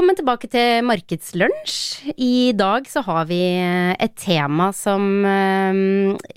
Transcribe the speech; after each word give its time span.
Velkommen 0.00 0.16
tilbake 0.16 0.48
til 0.48 0.86
Markedslunsj. 0.88 1.74
I 2.16 2.54
dag 2.56 2.86
så 2.88 3.02
har 3.04 3.26
vi 3.28 3.36
et 3.60 4.14
tema 4.16 4.70
som 4.72 5.26
eh, 5.28 5.80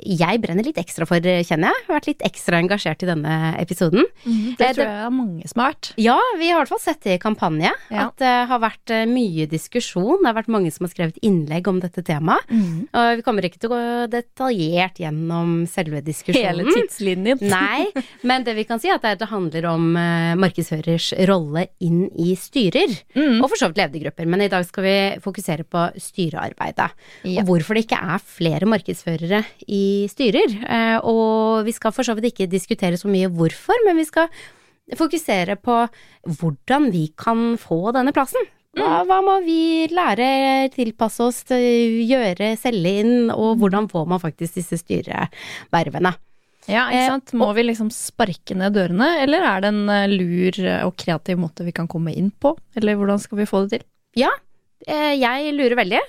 jeg 0.03 0.41
brenner 0.43 0.67
litt 0.67 0.81
ekstra 0.81 1.07
for, 1.07 1.23
kjenner 1.23 1.71
jeg. 1.71 1.77
Jeg 1.79 1.87
har 1.87 1.95
vært 1.95 2.09
litt 2.09 2.25
ekstra 2.27 2.59
engasjert 2.59 3.05
i 3.05 3.07
denne 3.07 3.37
episoden. 3.61 4.03
Mm, 4.25 4.57
det 4.59 4.67
tror 4.75 4.83
jeg 4.83 5.05
er 5.05 5.13
mange 5.15 5.47
som 5.47 5.63
har 5.63 5.71
vært. 5.71 5.91
Ja, 5.95 6.17
vi 6.41 6.49
har 6.51 6.57
i 6.57 6.59
hvert 6.59 6.73
fall 6.73 6.81
sett 6.83 7.07
det 7.07 7.15
i 7.15 7.21
kampanje. 7.23 7.71
Ja. 7.87 8.09
At 8.09 8.17
det 8.19 8.33
har 8.51 8.61
vært 8.65 8.93
eh, 8.97 9.05
mye 9.07 9.47
diskusjon. 9.53 10.19
Det 10.19 10.27
har 10.27 10.37
vært 10.41 10.51
mange 10.57 10.73
som 10.75 10.83
har 10.83 10.91
skrevet 10.97 11.23
innlegg 11.23 11.71
om 11.71 11.79
dette 11.85 12.03
temaet. 12.03 12.51
Mm. 12.51 12.91
Og 12.91 13.09
vi 13.21 13.25
kommer 13.29 13.47
ikke 13.47 13.63
til 13.63 13.71
å 13.71 13.77
gå 13.77 14.11
detaljert 14.11 14.99
gjennom 15.05 15.55
selve 15.71 16.03
diskusjonen. 16.03 16.65
Hele 16.65 16.67
tidslinjen. 16.81 17.47
Nei, 17.55 17.87
men 18.27 18.43
det 18.43 18.59
vi 18.59 18.67
kan 18.67 18.83
si 18.83 18.91
er 18.91 18.99
at 18.99 19.23
det 19.23 19.31
handler 19.31 19.71
om 19.71 19.87
eh, 19.95 20.35
markedsførers 20.43 21.13
rolle 21.31 21.69
inn 21.79 22.09
i 22.11 22.35
styrer. 22.35 22.99
Mm. 23.15 23.39
Og 23.39 23.52
for 23.53 23.61
så 23.61 23.69
vidt 23.69 23.81
ledergrupper. 23.83 24.29
Men 24.29 24.45
i 24.45 24.49
dag 24.51 24.65
skal 24.67 24.87
vi 24.87 24.95
fokusere 25.23 25.67
på 25.69 25.85
styrearbeidet. 26.01 26.89
Ja. 27.23 27.41
Og 27.41 27.51
hvorfor 27.51 27.77
det 27.77 27.85
ikke 27.85 28.01
er 28.01 28.25
flere 28.39 28.69
markedsførere 28.69 29.43
i 29.67 30.09
styrer. 30.11 30.57
Eh, 30.63 30.97
og 31.05 31.63
vi 31.67 31.75
skal 31.75 31.95
for 31.95 32.07
så 32.07 32.17
vidt 32.17 32.33
ikke 32.33 32.49
diskutere 32.51 32.99
så 32.99 33.11
mye 33.11 33.31
hvorfor, 33.31 33.85
men 33.87 34.01
vi 34.01 34.09
skal 34.09 34.31
fokusere 34.97 35.55
på 35.61 35.77
hvordan 36.39 36.91
vi 36.93 37.07
kan 37.19 37.53
få 37.61 37.93
denne 37.95 38.13
plassen. 38.15 38.43
Hva, 38.73 39.03
mm. 39.03 39.09
hva, 39.09 39.21
må 39.21 39.37
vi 39.45 39.85
lære, 39.93 40.27
tilpasse 40.73 41.21
oss, 41.21 41.43
gjøre, 41.53 42.55
selge 42.57 42.93
inn, 43.03 43.29
og 43.29 43.59
hvordan 43.61 43.85
får 43.91 44.07
man 44.09 44.21
faktisk 44.23 44.57
disse 44.57 44.81
styrevervene? 44.81 46.15
Ja, 46.69 46.87
ikke 46.87 47.01
eh, 47.01 47.11
sant. 47.11 47.35
Må 47.39 47.49
vi 47.57 47.65
liksom 47.67 47.91
sparke 47.93 48.55
ned 48.57 48.77
dørene, 48.77 49.09
eller 49.23 49.45
er 49.49 49.63
det 49.63 49.73
en 49.73 49.83
eh, 49.91 50.07
lur 50.11 50.63
og 50.85 50.95
kreativ 50.99 51.41
måte 51.41 51.67
vi 51.67 51.75
kan 51.75 51.89
komme 51.91 52.15
inn 52.15 52.31
på? 52.31 52.55
Eller 52.79 52.97
hvordan 52.99 53.21
skal 53.21 53.41
vi 53.41 53.49
få 53.49 53.65
det 53.65 53.77
til? 53.77 53.85
Ja, 54.23 54.29
eh, 54.87 55.15
jeg 55.17 55.53
lurer 55.57 55.75
veldig. 55.79 55.99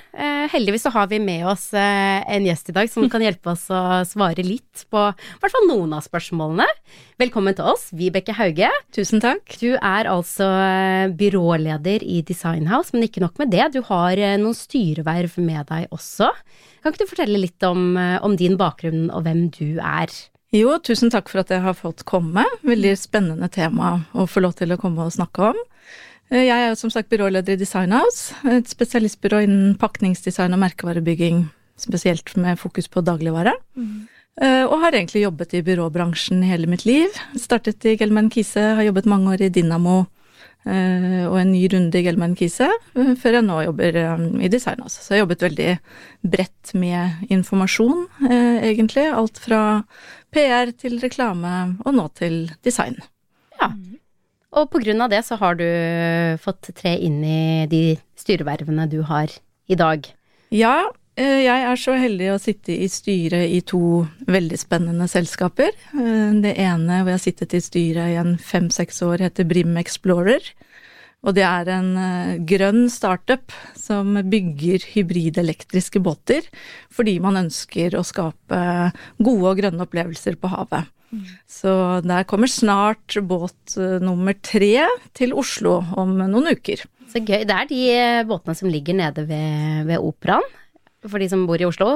Heldigvis 0.53 0.85
så 0.87 0.93
har 0.95 1.09
vi 1.11 1.19
med 1.23 1.47
oss 1.49 1.71
en 1.75 2.45
gjest 2.47 2.69
i 2.71 2.75
dag 2.77 2.91
som 2.93 3.07
kan 3.11 3.23
hjelpe 3.25 3.55
oss 3.55 3.65
å 3.73 3.81
svare 4.07 4.45
litt 4.45 4.85
på 4.93 5.01
i 5.09 5.39
hvert 5.41 5.55
fall 5.55 5.67
noen 5.71 5.95
av 5.97 6.05
spørsmålene. 6.05 6.67
Velkommen 7.19 7.57
til 7.57 7.71
oss, 7.73 7.89
Vibeke 7.97 8.37
Hauge. 8.37 8.69
Tusen 8.95 9.23
takk. 9.25 9.57
Du 9.59 9.73
er 9.75 10.11
altså 10.11 10.47
byråleder 11.17 12.05
i 12.05 12.21
Designhouse, 12.29 12.95
men 12.95 13.09
ikke 13.09 13.25
nok 13.25 13.41
med 13.43 13.51
det. 13.57 13.73
Du 13.75 13.81
har 13.89 14.21
noen 14.39 14.59
styreverv 14.59 15.41
med 15.43 15.67
deg 15.73 15.89
også. 15.97 16.31
Kan 16.85 16.93
ikke 16.93 17.07
du 17.09 17.13
fortelle 17.17 17.41
litt 17.41 17.67
om, 17.67 17.97
om 17.97 18.39
din 18.39 18.61
bakgrunn 18.61 19.09
og 19.09 19.25
hvem 19.25 19.49
du 19.57 19.81
er? 19.81 20.13
Jo, 20.55 20.77
tusen 20.79 21.11
takk 21.11 21.33
for 21.33 21.43
at 21.43 21.51
jeg 21.51 21.65
har 21.65 21.75
fått 21.75 22.05
komme. 22.07 22.45
Veldig 22.63 22.93
spennende 22.99 23.49
tema 23.51 23.97
å 24.15 24.29
få 24.31 24.45
lov 24.45 24.55
til 24.61 24.71
å 24.71 24.79
komme 24.79 25.03
og 25.03 25.15
snakke 25.17 25.51
om. 25.51 25.59
Eh, 26.31 26.45
jeg 26.47 26.55
er 26.55 26.69
jo 26.69 26.79
som 26.79 26.93
sagt 26.95 27.11
byråleder 27.11 27.57
i 27.57 27.59
Designhouse, 27.59 28.37
et 28.47 28.71
spesialistbyrå 28.71 29.43
innen 29.49 29.75
pakningsdesign 29.81 30.55
og 30.55 30.63
merkevarebygging, 30.63 31.49
spesielt 31.81 32.37
med 32.39 32.61
fokus 32.61 32.87
på 32.87 33.03
dagligvare. 33.03 33.57
Mm. 33.75 34.11
Og 34.67 34.81
har 34.83 34.97
egentlig 34.97 35.21
jobbet 35.23 35.53
i 35.55 35.61
byråbransjen 35.63 36.41
hele 36.43 36.67
mitt 36.67 36.83
liv. 36.83 37.07
Startet 37.39 37.85
i 37.87 37.93
Gelman 37.95 38.33
Kise, 38.35 38.73
har 38.75 38.83
jobbet 38.83 39.07
mange 39.07 39.31
år 39.31 39.45
i 39.47 39.51
Dinamo 39.55 40.01
Eh, 40.65 41.25
og 41.29 41.35
en 41.37 41.51
ny 41.53 41.67
runde 41.69 41.99
i 41.99 42.03
Gelman 42.07 42.35
Kise, 42.39 42.71
eh, 42.97 43.11
før 43.21 43.37
jeg 43.37 43.45
nå 43.45 43.59
jobber 43.67 43.99
eh, 44.01 44.23
i 44.47 44.49
design 44.49 44.81
også. 44.81 45.03
Så 45.03 45.13
jeg 45.13 45.19
har 45.19 45.25
jobbet 45.27 45.45
veldig 45.45 45.73
bredt 46.25 46.73
med 46.81 47.27
informasjon, 47.35 48.07
egentlig. 48.31 49.05
Alt 49.13 49.43
fra 49.45 49.61
PR 50.35 50.75
til 50.77 50.99
reklame, 51.03 51.55
og 51.87 51.95
nå 51.97 52.09
til 52.19 52.49
design. 52.67 52.99
Ja. 53.61 53.71
Og 54.55 54.69
på 54.71 54.83
grunn 54.83 55.03
av 55.03 55.11
det 55.11 55.23
så 55.27 55.39
har 55.41 55.57
du 55.59 55.67
fått 56.43 56.71
tre 56.79 56.95
inn 57.03 57.23
i 57.27 57.65
de 57.71 57.85
styrevervene 58.19 58.87
du 58.91 59.01
har 59.07 59.33
i 59.71 59.79
dag. 59.79 60.07
Ja, 60.55 60.77
Eh, 61.15 61.45
jeg 61.45 61.63
er 61.63 61.79
så 61.79 61.95
heldig 61.95 62.33
å 62.33 62.41
sitte 62.43 62.75
i 62.75 62.89
styret 62.91 63.53
i 63.55 63.61
to 63.63 64.03
veldig 64.27 64.59
spennende 64.59 65.07
selskaper. 65.11 65.71
Eh, 65.95 66.31
det 66.43 66.57
ene 66.59 67.03
hvor 67.03 67.13
jeg 67.13 67.21
har 67.21 67.23
sittet 67.23 67.55
i 67.55 67.63
styret 67.63 68.15
i 68.15 68.19
en 68.19 68.35
fem-seks 68.35 68.99
år, 69.07 69.23
heter 69.29 69.47
Brim 69.47 69.77
Explorer. 69.79 70.43
Og 71.25 71.37
det 71.37 71.45
er 71.49 71.71
en 71.73 71.93
eh, 72.01 72.33
grønn 72.45 72.87
startup 72.93 73.55
som 73.79 74.17
bygger 74.29 74.85
hybridelektriske 74.93 76.03
båter 76.05 76.49
fordi 76.93 77.17
man 77.25 77.41
ønsker 77.47 77.97
å 77.97 78.05
skape 78.07 78.61
gode 79.19 79.53
og 79.53 79.63
grønne 79.63 79.87
opplevelser 79.87 80.37
på 80.41 80.53
havet. 80.53 80.91
Så 81.47 81.71
der 82.03 82.25
kommer 82.27 82.51
snart 82.51 83.15
båt 83.23 83.77
nummer 84.03 84.35
tre 84.43 84.89
til 85.15 85.31
Oslo 85.39 85.77
om 85.95 86.17
noen 86.19 86.51
uker. 86.59 86.83
Så 87.13 87.23
gøy. 87.23 87.45
Det 87.47 87.55
er 87.55 87.69
de 87.71 87.83
båtene 88.27 88.57
som 88.59 88.67
ligger 88.67 88.99
nede 88.99 89.23
ved, 89.29 89.85
ved 89.87 90.03
operaen? 90.03 90.49
For 91.11 91.23
de 91.23 91.29
som 91.29 91.45
bor 91.49 91.61
i 91.61 91.67
Oslo? 91.69 91.91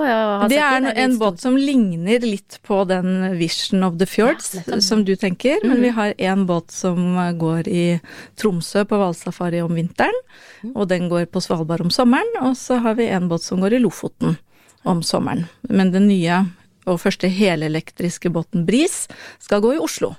det 0.50 0.58
er 0.60 0.78
en, 0.78 0.88
en 0.90 1.16
båt 1.20 1.40
som 1.42 1.56
ligner 1.56 2.24
litt 2.24 2.58
på 2.66 2.82
den 2.88 3.38
Vision 3.38 3.86
of 3.86 3.96
the 4.00 4.08
Fjords 4.08 4.54
ja, 4.58 4.80
som 4.84 5.04
du 5.08 5.14
tenker, 5.16 5.58
mm. 5.62 5.70
men 5.70 5.82
vi 5.86 5.92
har 5.96 6.14
en 6.30 6.44
båt 6.48 6.70
som 6.74 7.16
går 7.40 7.68
i 7.68 7.86
Tromsø 8.40 8.84
på 8.88 9.00
hvalsafari 9.00 9.62
om 9.64 9.74
vinteren, 9.78 10.22
mm. 10.62 10.74
og 10.74 10.88
den 10.92 11.08
går 11.12 11.28
på 11.32 11.42
Svalbard 11.44 11.86
om 11.86 11.92
sommeren, 11.94 12.30
og 12.42 12.56
så 12.60 12.80
har 12.84 12.98
vi 13.00 13.08
en 13.12 13.30
båt 13.30 13.46
som 13.46 13.64
går 13.64 13.78
i 13.78 13.82
Lofoten 13.82 14.38
om 14.88 15.02
sommeren. 15.02 15.48
Men 15.68 15.92
den 15.94 16.08
nye 16.10 16.44
og 16.88 17.00
første 17.02 17.28
helelektriske 17.32 18.30
båten 18.32 18.64
Bris 18.68 19.06
skal 19.42 19.62
gå 19.64 19.74
i 19.76 19.82
Oslo 19.82 20.14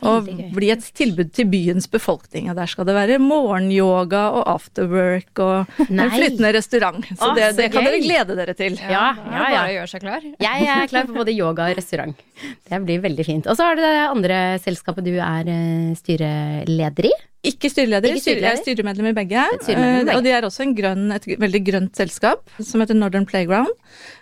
og 0.00 0.28
bli 0.54 0.70
et 0.72 0.84
tilbud 0.96 1.28
til 1.36 1.48
byens 1.52 1.86
befolkning. 1.92 2.48
Og 2.50 2.56
der 2.56 2.70
skal 2.70 2.86
det 2.88 2.94
være 2.96 3.18
morgenyoga 3.20 4.22
og 4.38 4.46
afterwork 4.48 5.42
og 5.44 5.68
Nei. 5.90 6.06
en 6.06 6.14
flyttende 6.14 6.52
restaurant. 6.56 7.04
Så 7.10 7.28
Åh, 7.28 7.34
det, 7.36 7.48
det 7.58 7.68
så 7.68 7.74
kan 7.74 7.88
dere 7.88 8.00
glede 8.04 8.36
dere 8.38 8.54
til. 8.56 8.78
Ja, 8.80 9.10
ja, 9.18 9.44
ja. 9.52 9.60
Bare 9.60 9.74
gjør 9.76 9.92
seg 9.92 10.04
klar. 10.06 10.24
Jeg 10.40 10.68
er 10.76 10.90
klar 10.92 11.08
for 11.10 11.20
både 11.20 11.36
yoga 11.36 11.68
og 11.70 11.76
restaurant. 11.80 12.26
Det 12.40 12.82
blir 12.86 13.02
veldig 13.04 13.26
fint. 13.28 13.48
Og 13.50 13.58
så 13.58 13.68
har 13.68 13.76
du 13.76 13.84
det 13.84 13.96
andre 14.08 14.38
selskapet 14.64 15.04
du 15.04 15.12
er 15.20 15.50
eh, 15.52 15.90
styreleder 16.00 17.10
i. 17.10 17.16
Ikke 17.50 17.70
styreleder, 17.72 18.12
Ikke 18.12 18.20
styreleder. 18.20 18.50
jeg 18.50 18.58
er 18.58 18.62
styremedlem 18.64 19.06
i 19.10 19.16
begge. 19.16 19.44
Styremedlem 19.62 20.00
i 20.00 20.04
begge. 20.04 20.16
Og 20.18 20.24
de 20.26 20.32
er 20.36 20.44
også 20.48 20.66
grønn, 20.76 21.06
et 21.16 21.28
veldig 21.40 21.60
grønt 21.64 21.96
selskap 21.96 22.48
som 22.60 22.82
heter 22.84 22.96
Northern 22.98 23.24
Playground. 23.28 23.72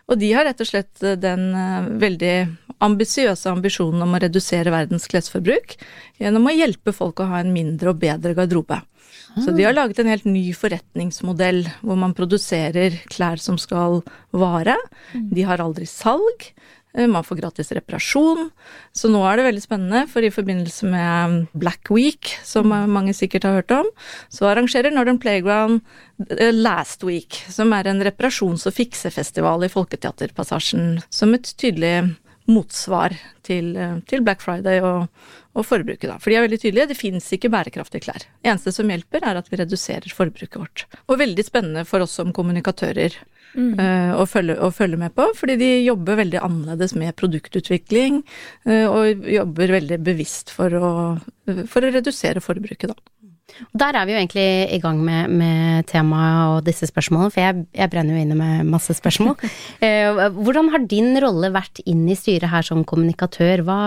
Og 0.08 0.19
de 0.20 0.30
har 0.34 0.46
rett 0.46 0.62
og 0.62 0.69
slett 0.70 1.02
den 1.22 1.48
eh, 1.54 1.88
veldig 2.02 2.34
ambisiøse 2.84 3.50
ambisjonen 3.50 4.04
om 4.04 4.14
å 4.14 4.20
redusere 4.22 4.72
verdens 4.74 5.08
klesforbruk 5.10 5.76
gjennom 6.20 6.46
å 6.48 6.54
hjelpe 6.54 6.94
folk 6.94 7.20
å 7.20 7.28
ha 7.32 7.42
en 7.42 7.52
mindre 7.54 7.92
og 7.92 8.00
bedre 8.02 8.36
garderobe. 8.38 8.80
Så 9.38 9.52
de 9.54 9.64
har 9.66 9.76
laget 9.76 10.00
en 10.00 10.10
helt 10.10 10.26
ny 10.26 10.50
forretningsmodell 10.56 11.62
hvor 11.84 11.98
man 12.00 12.14
produserer 12.16 12.96
klær 13.12 13.40
som 13.42 13.58
skal 13.60 14.00
vare. 14.34 14.74
De 15.12 15.44
har 15.46 15.62
aldri 15.62 15.86
salg. 15.86 16.48
Eh, 16.96 17.06
man 17.06 17.24
får 17.24 17.36
gratis 17.42 17.70
reparasjon. 17.76 18.48
Så 18.96 19.10
nå 19.12 19.20
er 19.28 19.38
det 19.38 19.46
veldig 19.48 19.62
spennende, 19.62 20.04
for 20.10 20.24
i 20.24 20.32
forbindelse 20.32 20.88
med 20.90 21.38
Black 21.52 21.92
Week, 21.94 22.32
som 22.46 22.72
mange 22.72 23.14
sikkert 23.16 23.46
har 23.46 23.60
hørt 23.60 23.74
om, 23.76 23.90
så 24.32 24.48
arrangerer 24.50 24.94
Northern 24.94 25.20
Playground 25.22 25.82
eh, 26.30 26.52
Last 26.54 27.04
Week, 27.06 27.42
som 27.52 27.74
er 27.76 27.90
en 27.90 28.02
reparasjons- 28.04 28.66
og 28.68 28.74
fiksefestival 28.78 29.66
i 29.66 29.72
Folketeaterpassasjen, 29.72 30.98
som 31.10 31.36
et 31.36 31.52
tydelig 31.60 32.16
motsvar 32.48 33.14
til, 33.47 33.75
eh, 33.76 33.98
til 34.09 34.25
Black 34.25 34.42
Friday 34.44 34.81
og, 34.84 35.09
og, 35.54 35.64
forbruket, 35.66 36.09
da. 36.09 36.19
For 36.22 36.31
de 36.31 36.38
er 36.38 36.47
veldig 36.47 36.60
tydelige, 36.62 36.91
det 36.92 36.98
fins 36.98 37.26
ikke 37.34 37.50
bærekraftige 37.53 38.06
klær. 38.06 38.28
Eneste 38.44 38.72
som 38.75 38.88
hjelper, 38.88 39.25
er 39.25 39.41
at 39.41 39.50
vi 39.50 39.60
reduserer 39.60 40.14
forbruket 40.14 40.60
vårt. 40.60 40.87
Og 41.08 41.20
veldig 41.20 41.44
spennende 41.46 41.84
for 41.88 42.05
oss 42.05 42.17
som 42.19 42.32
kommunikatører 42.37 43.17
mm. 43.55 43.75
uh, 43.78 44.14
å, 44.20 44.25
følge, 44.28 44.58
å, 44.62 44.70
følge, 44.75 45.00
med 45.00 45.14
på, 45.17 45.28
fordi 45.37 45.58
de 45.61 45.70
jobber 45.87 46.20
veldig 46.22 46.40
annerledes 46.44 46.94
med 46.99 47.17
produktutvikling, 47.19 48.22
uh, 48.69 48.87
og 48.87 49.28
jobber 49.28 49.76
veldig 49.78 50.00
bevisst 50.06 50.55
for 50.55 50.78
å, 50.78 50.90
for 51.69 51.84
å 51.84 51.93
redusere 51.94 52.44
forbruket, 52.44 52.94
da. 52.94 53.18
Der 53.78 53.96
er 53.96 54.06
vi 54.06 54.14
jo 54.14 54.18
egentlig 54.20 54.48
i 54.76 54.80
gang 54.82 55.00
med, 55.04 55.32
med 55.40 55.86
temaet 55.90 56.52
og 56.52 56.66
disse 56.66 56.88
spørsmålene, 56.90 57.32
for 57.34 57.42
jeg, 57.42 57.64
jeg, 57.74 57.90
brenner 57.90 58.16
jo 58.16 58.24
inne 58.24 58.36
med 58.38 58.72
masse 58.74 58.94
spørsmål. 58.98 59.36
Eh, 59.84 60.28
hvordan 60.34 60.70
har 60.72 60.82
din 60.90 61.16
rolle 61.22 61.50
vært 61.54 61.80
inn 61.86 62.02
i 62.10 62.16
styret 62.18 62.50
her 62.50 62.64
som 62.66 62.82
kommunikatør? 62.88 63.62
Hva, 63.66 63.78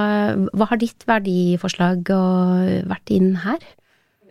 hva 0.56 0.68
har 0.70 0.80
ditt 0.80 1.04
verdiforslag 1.08 2.12
vært 2.90 3.12
inn 3.14 3.34
her? 3.44 3.64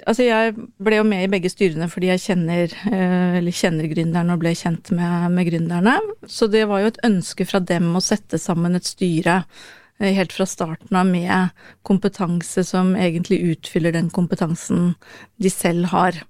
Altså 0.08 0.24
jeg 0.24 0.54
ble 0.80 1.00
jo 1.00 1.06
med 1.06 1.26
i 1.26 1.30
begge 1.32 1.50
styrene 1.52 1.88
fordi 1.92 2.08
jeg 2.12 2.22
kjenner, 2.24 2.72
eh, 2.90 3.36
eller 3.40 3.56
kjenner 3.56 3.90
gründerne 3.90 4.36
og 4.36 4.40
ble 4.42 4.54
kjent 4.56 4.92
med, 4.96 5.28
med 5.34 5.50
gründerne. 5.50 5.98
Så 6.24 6.48
det 6.52 6.64
var 6.70 6.82
jo 6.82 6.92
et 6.92 7.02
ønske 7.06 7.46
fra 7.48 7.60
dem 7.60 7.92
å 7.96 8.04
sette 8.04 8.40
sammen 8.40 8.78
et 8.78 8.88
styre 8.88 9.42
Eh, 9.44 9.78
helt 10.00 10.32
fra 10.32 10.47
starten 10.49 10.97
av 10.97 11.08
med 11.08 11.50
kompetanse 11.87 12.64
som 12.64 12.94
egentlig 12.97 13.41
utfyller 13.52 13.93
den 13.93 14.11
kompetansen 14.11 14.94
de 15.37 15.52
selv 15.52 15.91
har. 15.93 16.23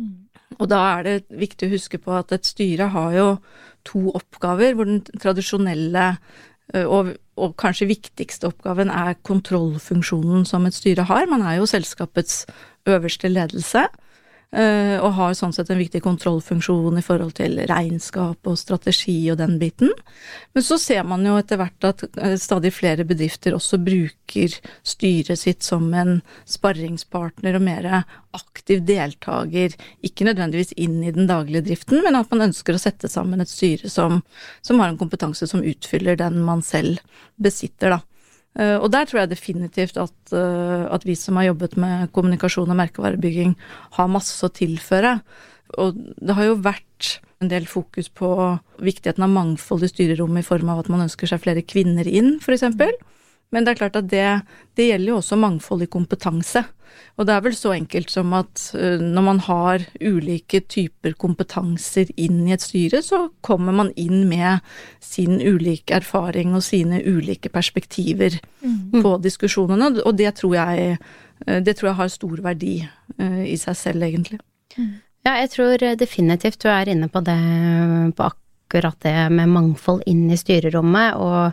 Mm. 0.00 0.28
Og 0.58 0.68
da 0.72 0.80
er 0.96 1.06
det 1.06 1.16
viktig 1.28 1.68
å 1.68 1.74
huske 1.76 2.00
på 2.02 2.14
at 2.16 2.32
et 2.32 2.48
styre 2.48 2.90
har 2.94 3.16
jo 3.16 3.28
to 3.88 4.08
oppgaver, 4.16 4.74
hvor 4.74 4.88
den 4.88 5.02
tradisjonelle 5.20 6.06
eh, 6.74 6.84
og, 6.84 7.14
og, 7.38 7.54
kanskje 7.60 7.90
viktigste 7.92 8.50
oppgaven 8.50 8.90
er 8.92 9.18
kontrollfunksjonen 9.28 10.48
som 10.48 10.66
et 10.68 10.76
styre 10.76 11.06
har. 11.08 11.28
Man 11.30 11.44
er 11.46 11.60
jo 11.60 11.68
selskapets 11.70 12.44
øverste 12.88 13.30
ledelse. 13.30 13.86
Eh, 14.48 14.96
og 15.04 15.12
har 15.12 15.34
sånn 15.36 15.52
sett 15.52 15.68
en 15.68 15.76
viktig 15.76 16.00
kontrollfunksjon 16.00 16.96
i 16.96 17.02
forhold 17.04 17.34
til 17.36 17.58
regnskap 17.68 18.48
og 18.48 18.56
strategi 18.56 19.16
og 19.28 19.36
den 19.42 19.58
biten. 19.60 19.92
Men 20.56 20.64
så 20.64 20.78
ser 20.80 21.04
man 21.04 21.26
jo 21.28 21.34
etter 21.36 21.60
hvert 21.60 21.84
at 21.84 22.06
eh, 22.16 22.32
stadig 22.40 22.72
flere 22.72 23.04
bedrifter 23.04 23.52
også 23.58 23.76
bruker 23.84 24.56
styret 24.80 25.42
sitt 25.42 25.68
som 25.68 25.92
en 25.92 26.22
sparringspartner 26.48 27.60
og 27.60 27.66
mer 27.66 27.90
aktiv 28.38 28.80
deltaker, 28.88 29.76
ikke 30.00 30.30
nødvendigvis 30.30 30.72
inn 30.80 31.02
i 31.04 31.12
den 31.12 31.28
daglige 31.28 31.66
driften, 31.68 32.00
men 32.06 32.16
at 32.16 32.32
man 32.32 32.48
ønsker 32.48 32.72
å 32.72 32.80
sette 32.80 33.12
sammen 33.12 33.44
et 33.44 33.52
styre 33.52 33.92
som, 33.92 34.22
som 34.64 34.80
har 34.80 34.88
en 34.88 35.00
kompetanse 35.00 35.44
som 35.50 35.60
utfyller 35.60 36.16
den 36.16 36.40
man 36.46 36.64
selv 36.64 37.04
besitter, 37.36 37.98
da. 37.98 38.07
Eh, 38.56 38.76
og 38.78 38.88
der 38.94 39.06
tror 39.06 39.22
jeg 39.22 39.32
definitivt 39.32 39.98
at, 40.00 40.16
eh, 40.32 40.86
at, 40.88 41.04
vi 41.06 41.14
som 41.18 41.36
har 41.36 41.50
jobbet 41.50 41.76
med 41.76 42.12
kommunikasjon 42.16 42.70
og 42.70 42.80
merkevarebygging, 42.80 43.54
har 43.98 44.12
masse 44.12 44.40
å 44.44 44.52
tilføre. 44.52 45.18
Og 45.78 45.98
det 46.16 46.34
har 46.34 46.48
jo 46.48 46.62
vært 46.64 47.18
en 47.42 47.50
del 47.52 47.68
fokus 47.70 48.08
på 48.08 48.30
viktigheten 48.82 49.22
av 49.22 49.30
mangfold 49.30 49.84
i 49.86 49.92
styrerommet 49.92 50.42
i 50.42 50.48
form 50.48 50.72
av 50.72 50.82
at 50.82 50.88
man 50.90 51.04
ønsker 51.04 51.30
seg 51.30 51.44
flere 51.44 51.62
kvinner 51.62 52.08
inn, 52.08 52.38
f.eks. 52.42 52.64
Men 53.54 53.64
det 53.64 53.72
er 53.72 53.80
klart 53.80 53.96
at 54.00 54.08
det, 54.10 54.26
det 54.76 54.88
gjelder 54.90 55.12
jo 55.12 55.20
også 55.20 55.38
mangfold 55.40 55.86
i 55.86 55.92
kompetanse. 55.92 56.64
Og 57.18 57.26
det 57.26 57.34
er 57.34 57.44
vel 57.44 57.56
så 57.56 57.72
enkelt 57.74 58.12
som 58.12 58.34
at 58.36 58.62
uh, 58.78 59.00
når 59.02 59.24
man 59.26 59.40
har 59.46 59.84
ulike 60.00 60.62
typer 60.70 61.16
kompetanser 61.18 62.12
inn 62.16 62.44
i 62.46 62.54
et 62.56 62.64
styre, 62.64 63.02
så 63.04 63.26
kommer 63.44 63.74
man 63.74 63.92
inn 63.98 64.26
med 64.30 64.64
sin 65.04 65.38
ulike 65.40 65.96
erfaring 65.98 66.54
og 66.56 66.64
sine 66.66 67.02
ulike 67.04 67.50
perspektiver 67.52 68.38
mm. 68.62 69.00
på 69.02 69.16
diskusjonene, 69.24 69.92
og 70.04 70.18
det 70.18 70.34
tror 70.40 70.56
jeg, 70.60 70.98
uh, 71.46 71.60
det 71.60 71.76
tror 71.78 71.92
jeg 71.92 72.00
har 72.02 72.16
stor 72.16 72.42
verdi 72.48 72.74
uh, 72.86 73.44
i 73.44 73.56
seg 73.60 73.78
selv, 73.78 74.08
egentlig. 74.08 74.40
Mm. 74.76 74.98
Ja, 75.26 75.40
jeg 75.42 75.50
tror 75.52 75.82
definitivt 75.98 76.62
du 76.62 76.70
er 76.70 76.88
inne 76.88 77.10
på 77.12 77.20
det 77.26 77.40
på 78.16 78.28
akkurat 78.30 78.47
akkurat 78.68 79.00
det 79.00 79.30
med 79.32 79.48
mangfold 79.48 80.02
inn 80.06 80.28
i 80.30 80.36
styrerommet. 80.36 81.16
Og 81.16 81.52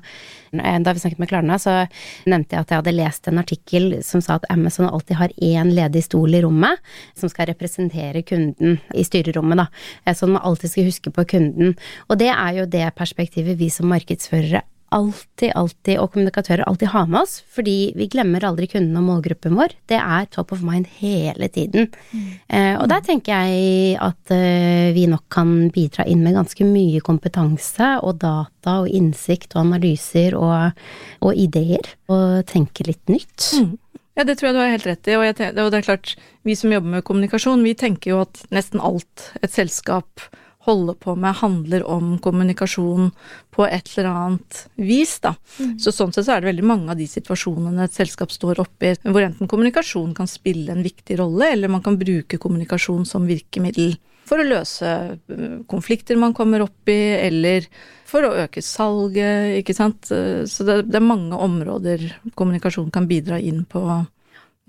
da 0.51 0.94
vi 0.94 1.00
snakket 1.00 1.19
med 1.19 1.29
Klarna, 1.31 1.57
så 1.59 1.85
nevnte 2.27 2.56
jeg 2.56 2.65
at 2.65 2.71
jeg 2.71 2.81
hadde 2.81 2.95
lest 2.95 3.27
en 3.27 3.39
artikkel 3.39 3.88
som 4.03 4.21
sa 4.23 4.35
at 4.35 4.47
Amazon 4.51 4.89
alltid 4.89 5.15
har 5.19 5.31
én 5.39 5.71
ledig 5.75 6.03
stol 6.03 6.35
i 6.35 6.41
rommet 6.44 6.79
som 7.15 7.31
skal 7.31 7.47
representere 7.51 8.23
kunden 8.27 8.79
i 8.94 9.03
styrerommet, 9.07 9.63
da. 9.63 10.13
Så 10.13 10.27
man 10.27 10.44
alltid 10.44 10.71
skal 10.71 10.89
huske 10.91 11.12
på 11.15 11.25
kunden. 11.35 11.75
Og 12.09 12.19
det 12.19 12.31
er 12.35 12.59
jo 12.59 12.67
det 12.67 12.88
perspektivet 13.00 13.59
vi 13.59 13.71
som 13.71 13.88
markedsførere 13.91 14.65
alltid, 14.95 15.51
alltid, 15.57 16.00
og 16.00 16.12
kommunikatører 16.13 16.65
alltid 16.65 16.92
har 16.94 17.07
med 17.12 17.21
oss, 17.21 17.38
fordi 17.51 17.94
vi 17.97 18.07
glemmer 18.12 18.45
aldri 18.47 18.68
kunden 18.71 18.97
og 19.00 19.06
målgruppen 19.09 19.57
vår. 19.59 19.75
Det 19.92 20.00
er 20.00 20.30
top 20.33 20.53
of 20.56 20.63
mind 20.65 20.88
hele 21.01 21.50
tiden. 21.51 21.89
Mm. 22.12 22.27
Eh, 22.47 22.74
og 22.80 22.88
der 22.92 23.03
tenker 23.06 23.45
jeg 23.45 23.97
at 24.03 24.33
eh, 24.33 24.94
vi 24.95 25.07
nok 25.12 25.25
kan 25.33 25.56
bidra 25.75 26.07
inn 26.09 26.24
med 26.25 26.38
ganske 26.38 26.68
mye 26.68 27.03
kompetanse 27.06 27.95
og 28.01 28.21
data 28.24 28.80
og 28.83 28.92
innsikt 28.92 29.57
og 29.57 29.65
analyser 29.65 30.38
og, 30.39 30.86
og 31.25 31.36
ideer, 31.39 31.95
og 32.12 32.45
tenke 32.50 32.88
litt 32.88 33.03
nytt. 33.12 33.51
Mm. 33.59 33.74
Ja, 34.15 34.24
det 34.24 34.38
tror 34.39 34.50
jeg 34.50 34.56
du 34.56 34.62
har 34.62 34.71
helt 34.71 34.88
rett 34.88 35.09
i, 35.12 35.18
og, 35.18 35.25
jeg, 35.27 35.51
og 35.59 35.74
det 35.74 35.80
er 35.81 35.88
klart, 35.89 36.15
vi 36.48 36.56
som 36.56 36.71
jobber 36.71 36.94
med 36.94 37.03
kommunikasjon, 37.03 37.65
vi 37.68 37.75
tenker 37.75 38.13
jo 38.13 38.21
at 38.24 38.45
nesten 38.56 38.80
alt 38.80 39.30
et 39.44 39.51
selskap 39.51 40.24
holder 40.65 40.97
på 41.01 41.15
med, 41.15 41.38
handler 41.41 41.85
om 41.89 42.15
kommunikasjon 42.23 43.12
på 43.56 43.67
et 43.67 43.91
eller 43.94 44.09
annet 44.12 44.62
vis, 44.81 45.17
da. 45.23 45.35
Mm. 45.59 45.75
Så 45.81 45.94
sånn 45.94 46.13
sett 46.15 46.27
så 46.27 46.35
er 46.35 46.44
det 46.44 46.51
veldig 46.51 46.65
mange 46.65 46.94
av 46.94 47.00
de 47.00 47.07
situasjonene 47.09 47.85
et 47.85 47.95
selskap 47.95 48.33
står 48.33 48.63
oppe 48.63 48.91
i, 48.91 48.95
hvor 49.06 49.25
enten 49.25 49.50
kommunikasjon 49.51 50.15
kan 50.17 50.29
spille 50.29 50.73
en 50.73 50.83
viktig 50.85 51.19
rolle, 51.21 51.51
eller 51.53 51.71
man 51.71 51.85
kan 51.85 52.00
bruke 52.01 52.41
kommunikasjon 52.41 53.06
som 53.09 53.29
virkemiddel 53.29 53.95
for 54.25 54.41
å 54.41 54.47
løse 54.47 54.89
øh, 55.29 55.59
konflikter 55.69 56.17
man 56.17 56.33
kommer 56.33 56.63
opp 56.65 56.89
i, 56.89 56.97
eller 57.27 57.67
for 58.09 58.25
å 58.25 58.33
øke 58.45 58.63
salget, 58.65 59.59
ikke 59.62 59.75
sant. 59.77 60.09
Så 60.09 60.65
det, 60.65 60.79
det 60.89 60.97
er 60.97 61.06
mange 61.06 61.38
områder 61.38 62.07
kommunikasjon 62.33 62.89
kan 62.94 63.06
bidra 63.09 63.38
inn 63.38 63.63
på 63.69 63.83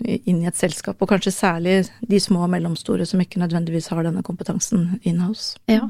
inn 0.05 0.41
i 0.43 0.49
et 0.49 0.57
selskap, 0.57 0.99
og 1.01 1.09
kanskje 1.09 1.33
særlig 1.33 1.77
de 2.05 2.19
små 2.21 2.43
og 2.45 2.51
mellomstore 2.53 3.05
som 3.09 3.21
ikke 3.23 3.41
nødvendigvis 3.41 3.89
har 3.93 4.05
denne 4.05 4.23
kompetansen 4.25 4.99
in-house. 5.03 5.57
Ja. 5.71 5.87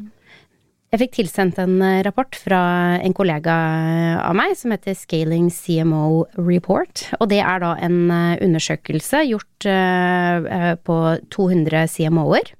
Jeg 0.87 1.01
fikk 1.01 1.15
tilsendt 1.17 1.57
en 1.59 1.81
eh, 1.83 1.99
rapport 2.07 2.37
fra 2.39 2.59
en 3.03 3.11
kollega 3.15 3.55
av 4.23 4.37
meg 4.39 4.53
som 4.55 4.71
heter 4.71 4.95
Scaling 4.95 5.49
CMO 5.51 6.23
Report. 6.39 7.03
Og 7.19 7.27
det 7.27 7.41
er 7.43 7.59
da 7.59 7.73
en 7.83 7.97
eh, 8.07 8.37
undersøkelse 8.45 9.25
gjort 9.27 9.67
eh, 9.67 10.71
på 10.87 11.01
200 11.35 11.83
CMO-er 11.91 12.53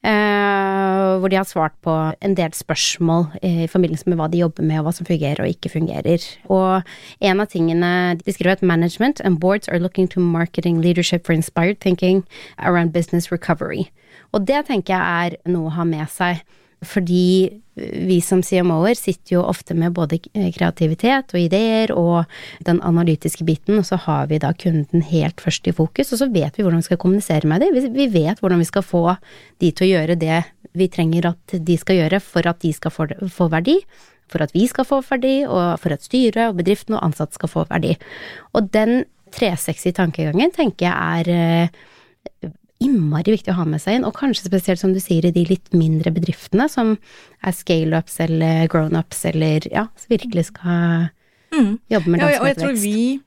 hvor 0.00 1.28
de 1.28 1.36
har 1.36 1.44
svart 1.44 1.74
på 1.84 1.92
en 2.24 2.34
del 2.34 2.54
spørsmål 2.56 3.26
i 3.42 3.66
forbindelse 3.68 4.08
med 4.08 4.16
hva 4.16 4.28
de 4.32 4.40
jobber 4.40 4.64
med, 4.64 4.78
og 4.80 4.86
hva 4.88 4.92
som 4.96 5.06
fungerer 5.06 5.42
og 5.44 5.50
ikke 5.52 5.72
fungerer. 5.74 6.24
Og 6.48 6.82
en 7.20 7.40
av 7.42 7.50
tingene 7.52 7.92
de 8.20 8.32
skriver 8.32 8.56
at 8.56 8.62
management 8.62 9.20
and 9.20 9.40
boards 9.40 9.68
are 9.68 9.78
looking 9.78 10.08
to 10.08 10.20
marketing 10.20 10.80
leadership 10.80 11.26
for 11.26 11.32
inspired 11.32 11.80
thinking 11.80 12.24
around 12.58 12.92
business 12.92 13.32
recovery. 13.32 13.90
Og 14.32 14.46
det 14.48 14.66
tenker 14.66 14.94
jeg 14.94 15.26
er 15.26 15.50
noe 15.50 15.68
å 15.68 15.76
ha 15.76 15.84
med 15.84 16.08
seg. 16.08 16.40
Fordi 16.80 17.60
vi 17.76 18.18
som 18.24 18.42
CMO-er 18.44 18.96
sitter 18.96 19.34
jo 19.36 19.42
ofte 19.44 19.74
med 19.76 19.94
både 19.96 20.18
kreativitet 20.20 21.32
og 21.32 21.40
ideer 21.40 21.92
og 21.96 22.30
den 22.66 22.80
analytiske 22.84 23.44
biten, 23.48 23.80
og 23.80 23.86
så 23.88 23.98
har 24.06 24.30
vi 24.30 24.40
da 24.40 24.52
kunden 24.56 25.04
helt 25.08 25.40
først 25.40 25.68
i 25.68 25.74
fokus, 25.76 26.12
og 26.12 26.22
så 26.22 26.30
vet 26.32 26.56
vi 26.56 26.64
hvordan 26.64 26.82
vi 26.82 26.88
skal 26.88 27.00
kommunisere 27.00 27.48
med 27.48 27.64
dem. 27.64 27.76
Vi 27.96 28.08
vet 28.12 28.40
hvordan 28.40 28.60
vi 28.60 28.68
skal 28.68 28.84
få 28.86 29.04
de 29.60 29.72
til 29.72 29.88
å 29.88 29.92
gjøre 29.94 30.18
det 30.20 30.42
vi 30.78 30.86
trenger 30.92 31.32
at 31.32 31.56
de 31.66 31.76
skal 31.80 31.98
gjøre 31.98 32.20
for 32.22 32.46
at 32.46 32.60
de 32.62 32.72
skal 32.74 32.92
få 32.94 33.48
verdi, 33.50 33.80
for 34.30 34.44
at 34.44 34.52
vi 34.54 34.66
skal 34.70 34.86
få 34.86 35.00
verdi, 35.08 35.40
og 35.46 35.80
for 35.82 35.94
at 35.94 36.04
styret 36.06 36.50
og 36.50 36.60
bedriften 36.60 36.96
og 36.96 37.04
ansatte 37.08 37.38
skal 37.38 37.50
få 37.50 37.66
verdi. 37.70 37.96
Og 38.54 38.70
den 38.74 39.04
360-tankegangen 39.34 40.54
tenker 40.54 40.88
jeg 40.88 41.24
er 41.26 41.32
eh, 41.34 42.52
innmari 42.80 43.34
viktig 43.34 43.52
å 43.52 43.58
ha 43.60 43.66
med 43.68 43.82
seg 43.82 43.98
inn, 43.98 44.06
og 44.08 44.16
kanskje 44.16 44.48
spesielt 44.48 44.80
som 44.80 44.94
du 44.94 45.00
sier 45.02 45.26
i 45.28 45.34
de 45.34 45.44
litt 45.48 45.72
mindre 45.76 46.12
bedriftene 46.14 46.66
som 46.72 46.94
er 47.44 47.56
scale-ups 47.56 48.20
eller 48.24 48.70
grown-ups 48.72 49.26
eller 49.32 49.66
ja, 49.72 49.88
som 50.00 50.14
virkelig 50.14 50.48
skal 50.48 51.10
mm. 51.52 51.74
jobbe 51.92 52.14
med 52.14 52.24
lønnsomhetsvekst. 52.24 52.30
Ja, 52.30 52.40
og 52.40 52.48
jeg 52.48 52.62
tror 52.62 52.80
vi 52.80 53.20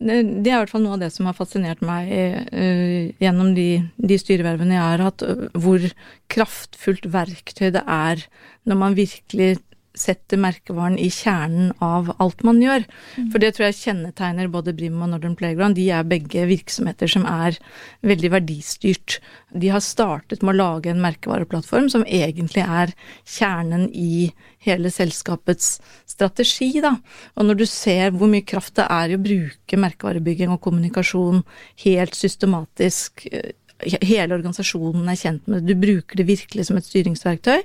det 0.00 0.14
er 0.16 0.54
i 0.54 0.58
hvert 0.62 0.70
fall 0.72 0.80
noe 0.80 0.94
av 0.96 1.02
det 1.02 1.10
som 1.12 1.26
har 1.28 1.36
fascinert 1.36 1.82
meg 1.84 2.08
uh, 2.08 3.10
gjennom 3.20 3.50
de, 3.56 3.82
de, 4.00 4.16
styrevervene 4.16 4.78
jeg 4.78 4.86
har 4.86 5.02
hatt, 5.04 5.24
hvor 5.52 5.84
kraftfullt 6.32 7.10
verktøy 7.12 7.68
det 7.74 7.82
er 7.84 8.22
når 8.64 8.80
man 8.80 8.96
virkelig 8.96 9.58
setter 9.96 10.38
merkevaren 10.40 10.98
i 11.00 11.08
kjernen 11.10 11.72
av 11.82 12.12
alt 12.22 12.44
man 12.46 12.60
gjør. 12.62 12.84
Mm. 13.16 13.30
For 13.32 13.42
det 13.42 13.52
tror 13.56 13.66
jeg 13.68 13.78
kjennetegner 13.80 14.50
både 14.52 14.74
Brim 14.76 15.00
og 15.02 15.10
Northern 15.12 15.36
Playground. 15.38 15.76
De 15.78 15.88
er 15.92 16.06
begge 16.06 16.46
virksomheter 16.50 17.10
som 17.10 17.26
er 17.28 17.58
veldig 18.06 18.30
verdistyrt. 18.36 19.18
De 19.50 19.72
har 19.72 19.82
startet 19.84 20.44
med 20.44 20.54
å 20.54 20.60
lage 20.60 20.92
en 20.92 21.02
merkevareplattform 21.02 21.90
som 21.92 22.06
egentlig 22.06 22.64
er 22.64 22.94
kjernen 23.26 23.88
i 23.90 24.30
hele 24.64 24.92
selskapets 24.92 25.78
strategi, 26.08 26.72
da. 26.84 26.94
Og 27.36 27.48
når 27.48 27.62
du 27.62 27.66
ser 27.68 28.12
hvor 28.14 28.30
mye 28.30 28.46
kraft 28.46 28.76
det 28.78 28.86
er 28.92 29.10
i 29.10 29.16
å 29.16 29.22
bruke 29.22 29.80
merkevarebygging 29.80 30.52
og 30.52 30.60
kommunikasjon 30.66 31.42
helt 31.86 32.18
systematisk 32.18 33.24
eh, 33.32 33.54
hele 33.82 34.36
organisasjonen 34.36 35.08
er 35.08 35.18
kjent 35.18 35.48
med 35.48 35.64
det, 35.64 35.74
du 35.74 35.82
bruker 35.84 36.20
det 36.20 36.28
virkelig 36.28 36.66
som 36.68 36.78
et 36.78 36.86
styringsverktøy. 36.86 37.60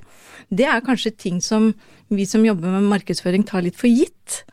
Det 0.48 0.66
er 0.68 0.84
kanskje 0.84 1.14
ting 1.16 1.40
som 1.44 1.72
vi 2.12 2.26
som 2.28 2.44
jobber 2.46 2.76
med 2.76 2.88
markedsføring 2.90 3.46
tar 3.48 3.64
litt 3.66 3.78
for 3.78 3.90
gitt. 3.90 4.44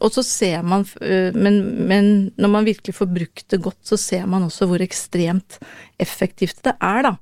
Og 0.00 0.14
så 0.14 0.24
ser 0.24 0.62
man, 0.64 0.86
øh, 1.04 1.34
men, 1.36 1.58
men, 1.88 2.06
når 2.40 2.48
man 2.48 2.64
virkelig 2.64 2.94
får 2.96 3.10
brukt 3.12 3.50
det 3.52 3.60
godt, 3.60 3.80
så 3.84 3.98
ser 4.00 4.24
man 4.26 4.46
også 4.46 4.66
hvor 4.70 4.80
ekstremt 4.80 5.58
effektivt 6.00 6.62
det 6.64 6.72
er, 6.80 7.02
da. 7.10 7.16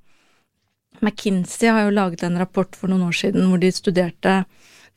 McKinsey 1.00 1.66
har 1.66 1.88
jo 1.88 1.96
laget 1.96 2.22
en 2.22 2.38
rapport 2.38 2.76
for 2.76 2.90
noen 2.90 3.08
år 3.08 3.16
siden 3.16 3.48
hvor 3.48 3.58
de 3.58 3.72
studerte 3.72 4.44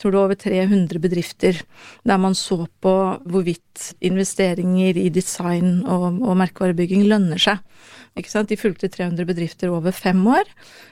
tror 0.04 0.14
det 0.14 0.20
var 0.20 0.30
over 0.30 0.40
300 0.44 1.02
bedrifter, 1.02 1.60
der 2.04 2.22
man 2.22 2.36
så 2.36 2.66
på 2.84 2.94
hvorvidt 3.24 3.94
investeringer 4.04 5.00
i 5.00 5.10
design 5.14 5.82
og, 5.88 6.20
og 6.22 6.40
merkevarebygging 6.44 7.08
lønner 7.08 7.42
seg. 7.42 7.64
De 8.14 8.60
fulgte 8.60 8.92
300 8.92 9.26
bedrifter 9.26 9.72
over 9.74 9.96
fem 9.96 10.20
år, 10.30 10.50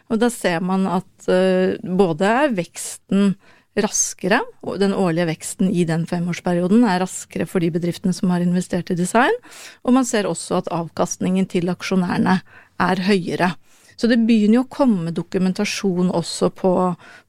og 0.10 0.22
da 0.24 0.32
ser 0.34 0.64
man 0.66 0.88
at 0.90 1.28
uh, 1.30 1.76
både 1.78 2.26
er 2.26 2.56
veksten 2.58 3.36
raskere, 3.78 4.42
og 4.68 4.82
den 4.82 4.92
årlige 4.98 5.30
veksten 5.30 5.70
i 5.72 5.86
den 5.88 6.04
femårsperioden 6.10 6.84
er 6.84 7.00
raskere 7.06 7.48
for 7.48 7.64
de 7.64 7.70
bedriftene 7.72 8.16
som 8.16 8.34
har 8.34 8.44
investert 8.44 8.92
i 8.92 8.98
design, 9.00 9.38
og 9.86 9.96
man 9.96 10.08
ser 10.08 10.28
også 10.28 10.60
at 10.60 10.72
avkastningen 10.76 11.48
til 11.52 11.72
aksjonærene 11.72 12.42
er 12.82 13.04
høyere. 13.08 13.54
Så 14.02 14.10
det 14.10 14.18
begynner 14.26 14.58
jo 14.58 14.64
å 14.66 14.74
komme 14.74 15.12
dokumentasjon 15.14 16.08
også 16.10 16.48
på, 16.58 16.72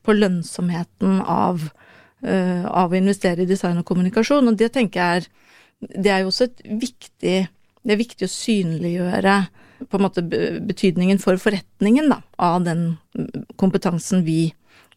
på 0.01 0.13
lønnsomheten 0.17 1.19
av, 1.21 1.67
uh, 2.25 2.65
av, 2.65 2.95
å 2.95 2.97
investere 2.97 3.45
i 3.45 3.51
design 3.51 3.83
og 3.83 3.85
kommunikasjon, 3.91 4.49
og 4.49 4.57
det 4.57 4.71
tenker 4.73 5.03
jeg 5.03 5.21
er 5.21 5.29
Det 5.83 6.13
er 6.15 6.23
jo 6.23 6.31
også 6.31 6.47
et 6.47 6.63
viktig 6.65 7.37
Det 7.83 7.93
er 7.93 8.01
viktig 8.01 8.25
å 8.25 8.33
synliggjøre 8.33 9.35
på 9.91 9.99
en 9.99 10.05
måte 10.07 10.23
betydningen 10.23 11.19
for 11.21 11.37
forretningen 11.43 12.09
da, 12.09 12.21
av 12.39 12.63
den 12.65 12.85
kompetansen 13.59 14.23
vi 14.23 14.53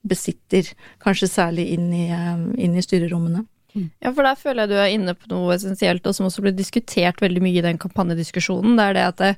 besitter, 0.05 0.67
kanskje 1.01 1.31
særlig 1.31 1.65
inn 1.73 1.87
i, 1.89 2.03
eh, 2.13 2.43
inn 2.61 2.75
i 2.77 2.83
styrerommene. 2.85 3.47
Ja, 3.75 4.11
for 4.11 4.23
der 4.23 4.39
føler 4.39 4.63
jeg 4.63 4.71
du 4.71 4.77
er 4.79 4.93
inne 4.93 5.15
på 5.17 5.29
noe 5.31 5.55
essensielt, 5.55 6.05
og 6.07 6.15
som 6.15 6.29
også 6.29 6.43
ble 6.45 6.53
diskutert 6.55 7.21
veldig 7.23 7.43
mye 7.43 7.59
i 7.59 7.65
den 7.65 7.79
kampanjediskusjonen. 7.81 8.77
Det 8.79 8.85
er 8.85 8.97
det 8.97 9.05
at 9.09 9.21
det, 9.21 9.31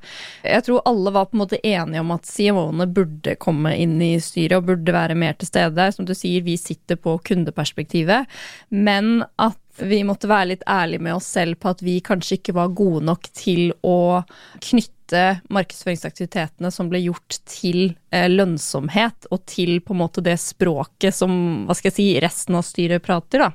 jeg 0.45 0.65
tror 0.67 0.83
alle 0.89 1.13
var 1.15 1.29
på 1.29 1.37
en 1.37 1.43
måte 1.43 1.61
enige 1.61 2.03
om 2.03 2.13
at 2.15 2.29
CMO-ene 2.29 2.89
burde 2.99 3.37
komme 3.41 3.73
inn 3.77 3.97
i 4.03 4.13
styret 4.23 4.59
og 4.59 4.67
burde 4.69 4.95
være 4.95 5.17
mer 5.17 5.37
til 5.37 5.49
stede. 5.49 5.89
Som 5.95 6.09
du 6.09 6.13
sier, 6.17 6.45
vi 6.45 6.57
sitter 6.61 6.99
på 7.01 7.17
kundeperspektivet, 7.25 8.29
men 8.69 9.23
at 9.41 9.57
vi 9.77 10.01
måtte 10.05 10.29
være 10.29 10.51
litt 10.53 10.65
ærlige 10.69 11.03
med 11.05 11.17
oss 11.17 11.27
selv 11.37 11.59
på 11.61 11.71
at 11.73 11.83
vi 11.85 11.99
kanskje 12.05 12.39
ikke 12.39 12.55
var 12.57 12.73
gode 12.77 13.03
nok 13.05 13.29
til 13.37 13.71
å 13.85 14.23
knytte 14.63 15.23
markedsføringsaktivitetene 15.53 16.71
som 16.73 16.89
ble 16.91 17.03
gjort 17.05 17.39
til 17.47 17.93
eh, 18.11 18.27
lønnsomhet, 18.31 19.29
og 19.31 19.45
til 19.47 19.77
på 19.85 19.95
en 19.95 20.01
måte 20.01 20.23
det 20.25 20.35
språket 20.41 21.15
som 21.15 21.65
hva 21.67 21.77
skal 21.77 21.91
jeg 21.91 21.97
si, 21.99 22.09
resten 22.23 22.57
av 22.59 22.65
styret 22.67 23.05
prater, 23.05 23.47
da. 23.47 23.51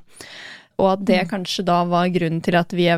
Og 0.83 0.89
at 0.97 1.03
det 1.07 1.21
mm. 1.23 1.29
kanskje 1.31 1.65
da 1.67 1.79
var 1.87 2.11
grunnen 2.11 2.43
til 2.43 2.57
at 2.59 2.73
vi, 2.75 2.89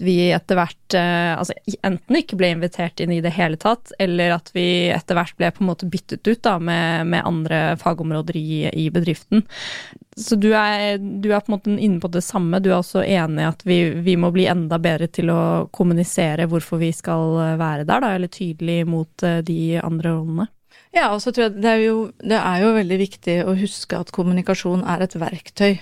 vi 0.00 0.16
etter 0.32 0.56
hvert 0.56 0.96
eh, 0.96 1.34
altså 1.36 1.56
enten 1.84 2.16
ikke 2.16 2.38
ble 2.40 2.54
invitert 2.54 3.02
inn 3.04 3.12
i 3.12 3.20
det 3.24 3.34
hele 3.36 3.58
tatt, 3.60 3.92
eller 4.00 4.38
at 4.38 4.48
vi 4.56 4.88
etter 4.94 5.18
hvert 5.18 5.36
ble 5.36 5.50
på 5.52 5.64
en 5.64 5.68
måte 5.68 5.88
byttet 5.90 6.24
ut 6.24 6.40
da 6.46 6.56
med, 6.56 7.10
med 7.12 7.28
andre 7.28 7.60
fagområder 7.80 8.40
i, 8.40 8.64
i 8.72 8.88
bedriften. 8.94 9.44
Så 10.16 10.38
du 10.40 10.52
er, 10.56 10.96
du 10.98 11.28
er, 11.32 11.42
på 11.42 11.50
en 11.50 11.56
måte 11.58 11.76
inne 11.76 12.00
på 12.00 12.08
det 12.14 12.22
samme. 12.24 12.62
Du 12.62 12.70
er 12.70 12.78
også 12.78 13.02
enig 13.02 13.42
i 13.42 13.48
at 13.50 13.64
vi, 13.66 13.78
vi, 14.06 14.16
må 14.16 14.30
bli 14.32 14.46
enda 14.48 14.78
bedre 14.80 15.10
til 15.12 15.32
å 15.34 15.40
kommunisere 15.74 16.46
hvorfor 16.48 16.80
vi 16.80 16.92
skal 16.96 17.58
være 17.60 17.84
der, 17.84 18.00
da, 18.00 18.14
eller 18.14 18.32
tydelig 18.32 18.84
mot 18.88 19.26
eh, 19.26 19.42
de 19.44 19.76
andre 19.82 20.16
rollene? 20.16 20.50
Ja, 20.94 21.10
og 21.10 21.20
så 21.20 21.34
tror 21.34 21.48
jeg 21.48 21.58
det 21.60 21.72
er, 21.72 21.80
jo, 21.82 21.96
det 22.22 22.38
er 22.38 22.62
jo 22.62 22.76
veldig 22.76 22.98
viktig 23.00 23.42
å 23.44 23.56
huske 23.58 23.98
at 23.98 24.14
kommunikasjon 24.14 24.86
er 24.86 25.04
et 25.04 25.18
verktøy 25.18 25.74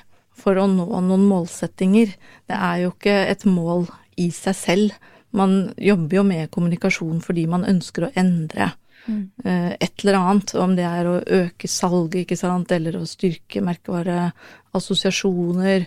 for 0.42 0.58
å 0.58 0.66
nå 0.70 0.86
noen 0.90 1.24
målsettinger. 1.30 2.08
Det 2.50 2.58
er 2.58 2.76
jo 2.84 2.90
ikke 2.94 3.16
et 3.30 3.44
mål 3.48 3.80
i 4.20 4.28
seg 4.34 4.54
selv. 4.58 4.92
Man 5.32 5.72
jobber 5.80 6.16
jo 6.18 6.24
med 6.28 6.50
kommunikasjon 6.52 7.22
fordi 7.24 7.46
man 7.50 7.64
ønsker 7.68 8.04
å 8.04 8.12
endre 8.18 8.72
mm. 9.06 9.24
uh, 9.46 9.72
et 9.78 10.02
eller 10.02 10.14
annet. 10.18 10.54
Om 10.58 10.76
det 10.78 10.86
er 10.88 11.04
å 11.08 11.24
øke 11.40 11.68
salget, 11.70 12.20
ikke 12.24 12.40
sant, 12.40 12.72
eller 12.74 12.92
å 12.98 13.08
styrke 13.08 13.58
merkevareassosiasjoner, 13.64 15.80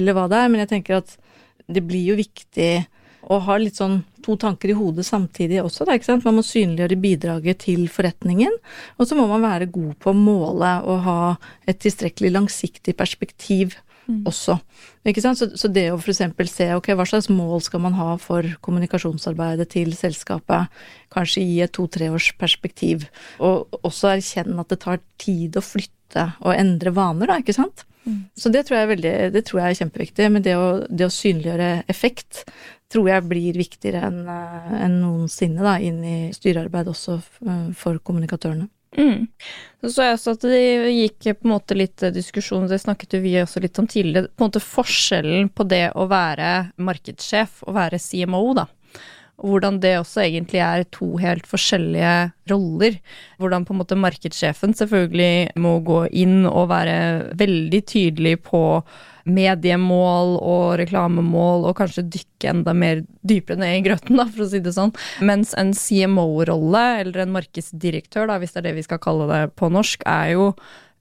eller 0.00 0.12
hva 0.16 0.24
det 0.30 0.38
er. 0.40 0.48
Men 0.52 0.60
jeg 0.64 0.72
tenker 0.74 0.92
at 1.02 1.10
det 1.68 1.82
blir 1.84 2.04
jo 2.12 2.16
viktig 2.18 2.72
å 3.28 3.38
ha 3.44 3.58
litt 3.60 3.76
sånn 3.76 4.00
to 4.24 4.36
tanker 4.40 4.70
i 4.72 4.78
hodet 4.78 5.04
samtidig 5.06 5.60
også, 5.62 5.84
da, 5.84 5.92
ikke 5.98 6.08
sant. 6.08 6.26
Man 6.26 6.38
må 6.38 6.42
synliggjøre 6.46 7.02
bidraget 7.02 7.56
til 7.66 7.82
forretningen, 7.92 8.54
og 8.96 9.04
så 9.08 9.14
må 9.18 9.24
man 9.30 9.44
være 9.44 9.72
god 9.72 9.94
på 10.00 10.06
å 10.12 10.16
måle 10.16 10.70
og 10.88 10.98
ha 11.04 11.20
et 11.68 11.80
tilstrekkelig 11.82 12.32
langsiktig 12.38 12.94
perspektiv 12.98 13.76
mm. 14.08 14.22
også. 14.28 14.58
Ikke 15.08 15.22
sant? 15.24 15.40
Så, 15.40 15.50
så 15.58 15.70
det 15.72 15.88
å 15.92 15.98
f.eks. 15.98 16.22
se 16.50 16.70
ok, 16.76 16.90
hva 16.98 17.06
slags 17.08 17.28
mål 17.32 17.62
skal 17.64 17.84
man 17.84 17.98
ha 17.98 18.14
for 18.22 18.46
kommunikasjonsarbeidet 18.64 19.68
til 19.76 19.92
selskapet, 19.96 20.72
kanskje 21.14 21.44
i 21.44 21.60
et 21.64 21.74
to-tre 21.76 22.10
års 22.12 22.30
perspektiv, 22.40 23.06
og 23.38 23.80
også 23.82 24.14
erkjenne 24.16 24.64
at 24.64 24.72
det 24.72 24.82
tar 24.84 25.02
tid 25.20 25.58
å 25.58 25.64
flytte 25.64 26.30
og 26.40 26.56
endre 26.56 26.94
vaner, 26.96 27.30
da, 27.30 27.38
ikke 27.42 27.56
sant. 27.56 27.84
Mm. 28.08 28.24
Så 28.36 28.50
det 28.52 28.64
tror, 28.66 28.78
jeg 28.78 28.86
er 28.86 28.94
veldig, 28.94 29.14
det 29.34 29.44
tror 29.44 29.60
jeg 29.60 29.74
er 29.74 29.80
kjempeviktig. 29.82 30.32
Men 30.32 30.44
det 30.44 30.56
å, 30.56 30.66
det 30.88 31.08
å 31.08 31.12
synliggjøre 31.12 31.70
effekt 31.92 32.46
tror 32.88 33.10
jeg 33.10 33.28
blir 33.28 33.58
viktigere 33.60 34.06
enn 34.08 34.22
en 34.28 34.94
noensinne 35.02 35.64
da, 35.64 35.76
inn 35.84 36.00
i 36.00 36.18
styrearbeid 36.32 36.88
også 36.88 37.18
for 37.76 38.00
kommunikatørene. 38.00 38.70
Mm. 38.96 39.26
Så 39.82 39.90
så 39.92 40.06
jeg 40.06 40.16
også 40.16 40.34
at 40.34 40.46
det 40.48 40.62
gikk 40.94 41.26
på 41.38 41.46
en 41.46 41.52
måte 41.52 41.76
litt 41.76 42.02
diskusjon, 42.14 42.66
det 42.70 42.80
snakket 42.82 43.18
jo 43.18 43.20
vi 43.22 43.36
også 43.42 43.60
litt 43.62 43.78
om 43.78 43.86
tidligere, 43.90 44.30
på 44.32 44.44
en 44.44 44.48
måte 44.48 44.64
forskjellen 44.64 45.50
på 45.54 45.66
det 45.68 45.84
å 45.94 46.08
være 46.10 46.72
markedssjef 46.80 47.62
og 47.68 47.76
være 47.76 48.00
CMO, 48.02 48.42
da. 48.58 48.66
Og 49.38 49.52
hvordan 49.52 49.78
det 49.82 49.94
også 50.00 50.24
egentlig 50.24 50.62
er 50.64 50.86
to 50.94 51.12
helt 51.22 51.46
forskjellige 51.46 52.14
roller. 52.50 52.96
Hvordan 53.38 53.66
på 53.68 53.74
en 53.74 53.80
måte 53.82 53.98
markedssjefen 53.98 54.74
selvfølgelig 54.74 55.58
må 55.62 55.76
gå 55.86 56.00
inn 56.10 56.42
og 56.48 56.72
være 56.72 56.96
veldig 57.38 57.82
tydelig 57.86 58.34
på 58.48 58.62
mediemål 59.28 60.38
og 60.40 60.78
reklamemål, 60.80 61.66
og 61.68 61.76
kanskje 61.78 62.06
dykke 62.08 62.50
enda 62.52 62.74
mer 62.76 63.02
dypere 63.28 63.60
ned 63.60 63.76
i 63.76 63.84
grøten, 63.84 64.16
da, 64.18 64.24
for 64.24 64.46
å 64.46 64.50
si 64.50 64.62
det 64.64 64.74
sånn. 64.76 64.94
Mens 65.28 65.54
en 65.58 65.74
CMO-rolle, 65.76 66.84
eller 67.02 67.24
en 67.24 67.34
markedsdirektør, 67.36 68.28
da, 68.30 68.38
hvis 68.40 68.56
det 68.56 68.62
er 68.62 68.70
det 68.70 68.78
vi 68.80 68.86
skal 68.88 69.02
kalle 69.04 69.28
det 69.30 69.42
på 69.60 69.70
norsk, 69.72 70.06
er 70.08 70.32
jo 70.34 70.52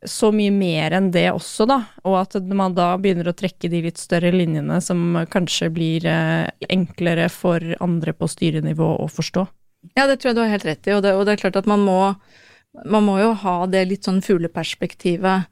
så 0.06 0.30
mye 0.36 0.54
mer 0.54 0.94
enn 0.98 1.10
det 1.14 1.26
også, 1.32 1.66
da. 1.70 1.80
Og 2.06 2.20
at 2.20 2.38
man 2.54 2.76
da 2.78 2.92
begynner 3.02 3.32
å 3.32 3.36
trekke 3.38 3.70
de 3.72 3.82
litt 3.88 4.02
større 4.02 4.32
linjene 4.36 4.80
som 4.84 5.24
kanskje 5.34 5.72
blir 5.74 6.06
eh, 6.10 6.50
enklere 6.70 7.30
for 7.34 7.64
andre 7.84 8.14
på 8.14 8.30
styrenivå 8.30 8.92
å 9.04 9.08
forstå. 9.12 9.48
Ja, 9.96 10.06
det 10.10 10.20
tror 10.20 10.32
jeg 10.32 10.38
du 10.38 10.44
har 10.44 10.54
helt 10.54 10.68
rett 10.68 10.90
i, 10.90 10.96
og 10.98 11.04
det, 11.06 11.16
og 11.16 11.26
det 11.26 11.36
er 11.36 11.44
klart 11.46 11.60
at 11.60 11.70
man 11.70 11.84
må, 11.86 12.02
man 12.86 13.06
må 13.08 13.18
jo 13.22 13.32
ha 13.46 13.60
det 13.72 13.88
litt 13.90 14.08
sånn 14.10 14.24
fugleperspektivet 14.26 15.48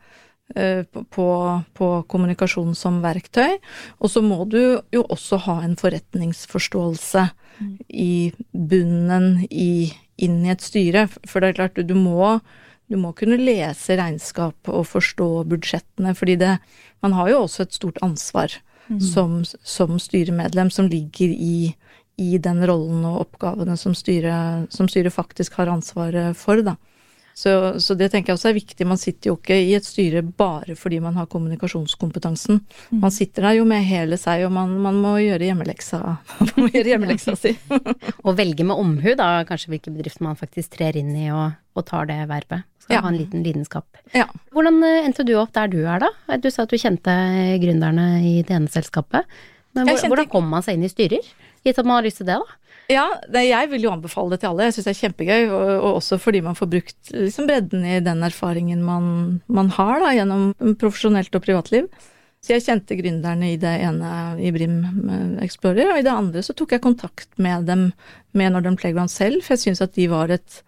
Eh, 0.53 0.83
på, 1.09 1.61
på, 1.73 1.87
kommunikasjon 2.07 2.75
som 2.77 2.99
verktøy. 3.01 3.57
Og 3.97 4.11
så 4.13 4.21
må 4.21 4.43
du 4.45 4.77
jo 4.93 5.01
også 5.09 5.39
ha 5.47 5.55
en 5.65 5.73
forretningsforståelse 5.79 7.23
mm. 7.57 7.71
i 7.89 8.29
bunnen 8.53 9.47
i, 9.49 9.89
inn 10.21 10.43
i 10.45 10.53
et 10.53 10.61
styre. 10.61 11.07
For 11.25 11.41
det 11.41 11.49
er 11.49 11.57
klart, 11.61 11.81
du 11.89 11.95
må, 11.97 12.37
du 12.91 12.97
må 13.01 13.11
kunne 13.17 13.39
lese 13.41 13.97
regnskap 13.97 14.69
og 14.69 14.85
forstå 14.89 15.29
budsjettene, 15.49 16.13
fordi 16.17 16.37
det 16.41 16.57
Man 17.03 17.13
har 17.13 17.29
jo 17.29 17.43
også 17.43 17.63
et 17.63 17.73
stort 17.73 17.97
ansvar 18.01 18.49
mm. 18.87 18.99
som, 18.99 19.43
som, 19.45 19.99
styremedlem 19.99 20.71
som 20.71 20.87
ligger 20.89 21.29
i, 21.29 21.75
i 22.17 22.37
den 22.41 22.63
rollen 22.65 23.03
og 23.05 23.19
oppgavene 23.27 23.75
som 23.77 23.93
styret, 23.93 24.71
som 24.73 24.87
styret 24.89 25.13
faktisk 25.13 25.53
har 25.59 25.69
ansvaret 25.69 26.33
for, 26.37 26.63
da. 26.65 26.73
Så, 27.35 27.51
så, 27.83 27.97
det 27.99 28.07
tenker 28.13 28.31
jeg 28.31 28.37
også 28.37 28.47
er 28.53 28.55
viktig. 28.55 28.85
Man 28.87 28.99
sitter 28.99 29.33
jo 29.33 29.35
ikke 29.35 29.57
i 29.59 29.73
et 29.75 29.83
styre 29.83 30.21
bare 30.23 30.77
fordi 30.79 31.01
man 31.03 31.17
har 31.19 31.27
kommunikasjonskompetansen. 31.27 32.61
Mm. 32.63 33.01
Man 33.01 33.11
sitter 33.11 33.49
der 33.49 33.57
jo 33.57 33.65
med 33.67 33.83
hele 33.83 34.15
seg, 34.19 34.45
og 34.47 34.53
man, 34.55 34.71
man 34.79 35.01
må 35.03 35.17
gjøre 35.19 35.49
hjemmeleksa, 35.49 35.99
man 36.47 36.53
må 36.55 36.69
gjøre 36.69 36.93
hjemmeleksa 36.93 37.35
si. 37.39 37.51
og 38.25 38.37
velge 38.39 38.63
med 38.63 38.79
omhu, 38.79 39.11
da, 39.19 39.43
kanskje 39.49 39.73
hvilke 39.73 39.91
bedrifter 39.91 40.23
man 40.23 40.39
faktisk 40.39 40.77
trer 40.77 40.95
inn 41.01 41.11
i 41.11 41.27
og, 41.35 41.57
og 41.75 41.87
tar 41.89 42.07
det 42.07 42.21
vervet. 42.31 42.63
Skal 42.85 43.01
ja. 43.01 43.03
ha 43.03 43.11
en 43.11 43.19
liten 43.19 43.43
lidenskap. 43.43 43.99
Ja. 44.15 44.29
Hvordan 44.55 44.79
eh, 44.87 45.01
endte 45.03 45.25
du 45.27 45.35
opp 45.41 45.51
der 45.57 45.67
du 45.73 45.81
er, 45.83 46.05
da? 46.05 46.39
Du 46.39 46.47
sa 46.53 46.63
at 46.63 46.71
du 46.71 46.79
kjente 46.79 47.11
gründerne 47.59 48.09
i 48.23 48.37
det 48.47 48.55
ene 48.55 48.71
selskapet. 48.71 49.27
Men 49.75 49.89
hvor, 49.89 50.05
hvordan 50.07 50.31
kommer 50.31 50.55
man 50.55 50.63
seg 50.63 50.77
inn 50.77 50.87
i 50.87 50.91
styrer? 50.93 51.33
Gitt 51.65 51.81
at 51.81 51.87
man 51.87 51.97
har 51.97 52.07
lyst 52.07 52.21
til 52.21 52.29
det, 52.29 52.39
da? 52.39 52.61
Ja, 52.91 53.05
jeg 53.33 53.69
vil 53.71 53.87
jo 53.87 53.93
anbefale 53.93 54.35
det 54.35 54.43
til 54.43 54.51
alle. 54.51 54.67
Jeg 54.67 54.75
syns 54.75 54.87
det 54.87 54.93
er 54.93 54.99
kjempegøy. 54.99 55.45
Og, 55.49 55.69
og, 55.75 55.87
også 56.01 56.19
fordi 56.21 56.41
man 56.45 56.57
får 56.57 56.69
brukt 56.73 57.13
liksom, 57.13 57.47
bredden 57.49 57.85
i 57.87 58.01
den 58.05 58.21
erfaringen 58.25 58.83
man, 58.85 59.07
man 59.47 59.71
har 59.77 60.03
da, 60.03 60.11
gjennom 60.17 60.51
profesjonelt 60.81 61.33
og 61.37 61.45
privatliv. 61.45 61.89
Så 62.45 62.53
jeg 62.53 62.65
kjente 62.67 62.97
gründerne 62.99 63.55
i 63.55 63.57
det 63.57 63.73
ene 63.87 64.09
i 64.37 64.51
Brim 64.53 64.77
Explorer, 65.41 65.95
og 65.95 65.97
i 65.97 66.05
det 66.05 66.13
andre 66.13 66.43
så 66.45 66.53
tok 66.53 66.75
jeg 66.75 66.83
kontakt 66.83 67.31
med 67.41 67.65
dem 67.65 67.87
med 68.37 68.53
Northern 68.53 68.77
Playground 68.77 69.09
selv, 69.09 69.41
for 69.41 69.55
jeg 69.55 69.63
syns 69.63 69.81
at 69.81 69.95
de 69.97 70.05
var 70.11 70.29
et 70.29 70.59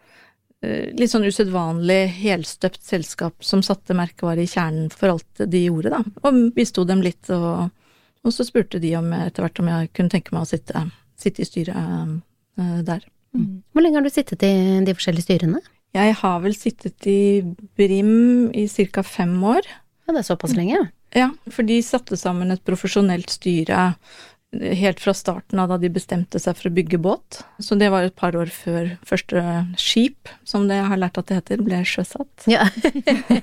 uh, 0.65 0.87
litt 0.97 1.13
sånn 1.13 1.27
usedvanlig 1.27 1.99
helstøpt 2.17 2.81
selskap 2.81 3.45
som 3.45 3.61
satte 3.61 3.93
merkevare 3.93 4.41
i 4.41 4.49
kjernen 4.49 4.89
for 4.89 5.13
alt 5.13 5.45
de 5.45 5.67
gjorde, 5.67 5.93
da. 5.93 6.01
Og 6.25 6.47
bisto 6.57 6.81
dem 6.87 7.05
litt, 7.05 7.29
og, 7.29 7.69
og 8.25 8.33
så 8.33 8.47
spurte 8.47 8.81
de 8.81 8.95
om 8.97 9.13
etter 9.19 9.45
hvert 9.45 9.61
om 9.61 9.69
jeg 9.75 9.93
kunne 9.93 10.15
tenke 10.15 10.33
meg 10.33 10.47
å 10.47 10.49
sitte 10.55 10.87
sitte 11.19 11.43
i 11.43 11.49
styret 11.49 11.77
uh, 11.77 12.79
der. 12.85 13.01
Mm. 13.35 13.63
Hvor 13.71 13.83
lenge 13.83 13.99
har 13.99 14.05
du 14.05 14.13
sittet 14.13 14.45
i 14.45 14.53
de 14.85 14.95
forskjellige 14.95 15.27
styrene? 15.27 15.63
Jeg 15.95 16.15
har 16.19 16.39
vel 16.43 16.55
sittet 16.57 17.07
i 17.09 17.41
Brim 17.77 18.51
i 18.53 18.67
ca. 18.67 19.03
fem 19.03 19.35
år. 19.43 19.67
Ja, 20.05 20.13
det 20.13 20.21
er 20.21 20.29
såpass 20.29 20.55
lenge? 20.55 20.87
Ja, 21.15 21.31
for 21.49 21.67
de 21.67 21.79
satte 21.83 22.17
sammen 22.19 22.51
et 22.51 22.65
profesjonelt 22.67 23.31
styre 23.31 23.95
helt 24.51 24.99
fra 24.99 25.13
starten 25.13 25.59
av 25.59 25.69
da 25.69 25.77
de 25.77 25.89
bestemte 25.91 26.39
seg 26.39 26.55
for 26.57 26.69
å 26.69 26.73
bygge 26.73 26.99
båt. 27.03 27.41
Så 27.59 27.75
det 27.79 27.89
var 27.91 28.07
et 28.07 28.15
par 28.15 28.35
år 28.39 28.51
før 28.53 28.93
første 29.05 29.43
skip, 29.79 30.31
som 30.47 30.69
det 30.69 30.79
jeg 30.79 30.87
har 30.91 31.01
lært 31.01 31.19
at 31.19 31.27
det 31.27 31.41
heter, 31.41 31.63
ble 31.65 31.81
sjøsatt. 31.87 32.47
Ja. 32.49 32.69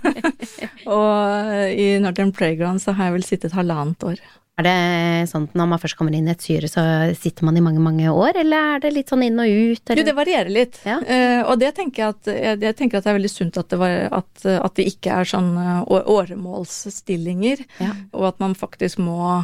og 0.96 1.52
i 1.68 1.90
Northern 2.02 2.32
Playground 2.34 2.82
så 2.82 2.96
har 2.96 3.10
jeg 3.10 3.18
vel 3.18 3.28
sittet 3.28 3.56
halvannet 3.56 4.08
år. 4.14 4.24
Er 4.54 4.66
det 4.68 5.30
sånn 5.32 5.48
at 5.48 5.56
når 5.58 5.66
man 5.66 5.80
først 5.82 5.96
kommer 5.98 6.14
inn 6.14 6.28
i 6.28 6.32
et 6.32 6.42
syre, 6.44 6.68
så 6.70 6.82
sitter 7.18 7.46
man 7.46 7.56
i 7.58 7.62
mange, 7.64 7.80
mange 7.82 8.06
år, 8.06 8.36
eller 8.44 8.76
er 8.76 8.82
det 8.84 8.92
litt 8.94 9.10
sånn 9.10 9.24
inn 9.26 9.40
og 9.42 9.50
ut? 9.50 9.82
Eller? 9.82 9.98
Jo, 9.98 10.06
det 10.06 10.14
varierer 10.14 10.50
litt. 10.54 10.78
Ja. 10.86 11.00
Uh, 11.02 11.40
og 11.50 11.58
det 11.58 11.72
tenker 11.74 12.04
jeg, 12.04 12.14
at, 12.14 12.60
jeg, 12.62 12.76
tenker 12.78 13.00
at 13.00 13.06
det 13.06 13.10
er 13.10 13.18
veldig 13.18 13.32
sunt 13.32 13.58
at 13.58 13.72
det, 13.72 13.80
var, 13.80 13.94
at, 14.14 14.44
at 14.54 14.76
det 14.78 14.86
ikke 14.92 15.16
er 15.18 15.26
sånn 15.26 15.50
uh, 15.58 15.82
åremålsstillinger, 15.90 17.64
ja. 17.82 17.90
og 18.14 18.28
at 18.30 18.38
man 18.44 18.54
faktisk 18.58 19.02
må 19.02 19.42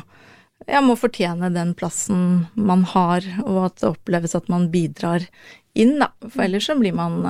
jeg 0.69 0.85
må 0.85 0.93
fortjene 1.01 1.49
den 1.55 1.73
plassen 1.75 2.45
man 2.55 2.85
har, 2.93 3.25
og 3.43 3.65
at 3.65 3.81
det 3.81 3.89
oppleves 3.89 4.37
at 4.37 4.51
man 4.53 4.69
bidrar 4.71 5.25
inn, 5.75 5.97
da. 5.99 6.11
For 6.29 6.45
ellers 6.45 6.69
så 6.69 6.77
blir 6.79 6.93
man, 6.95 7.25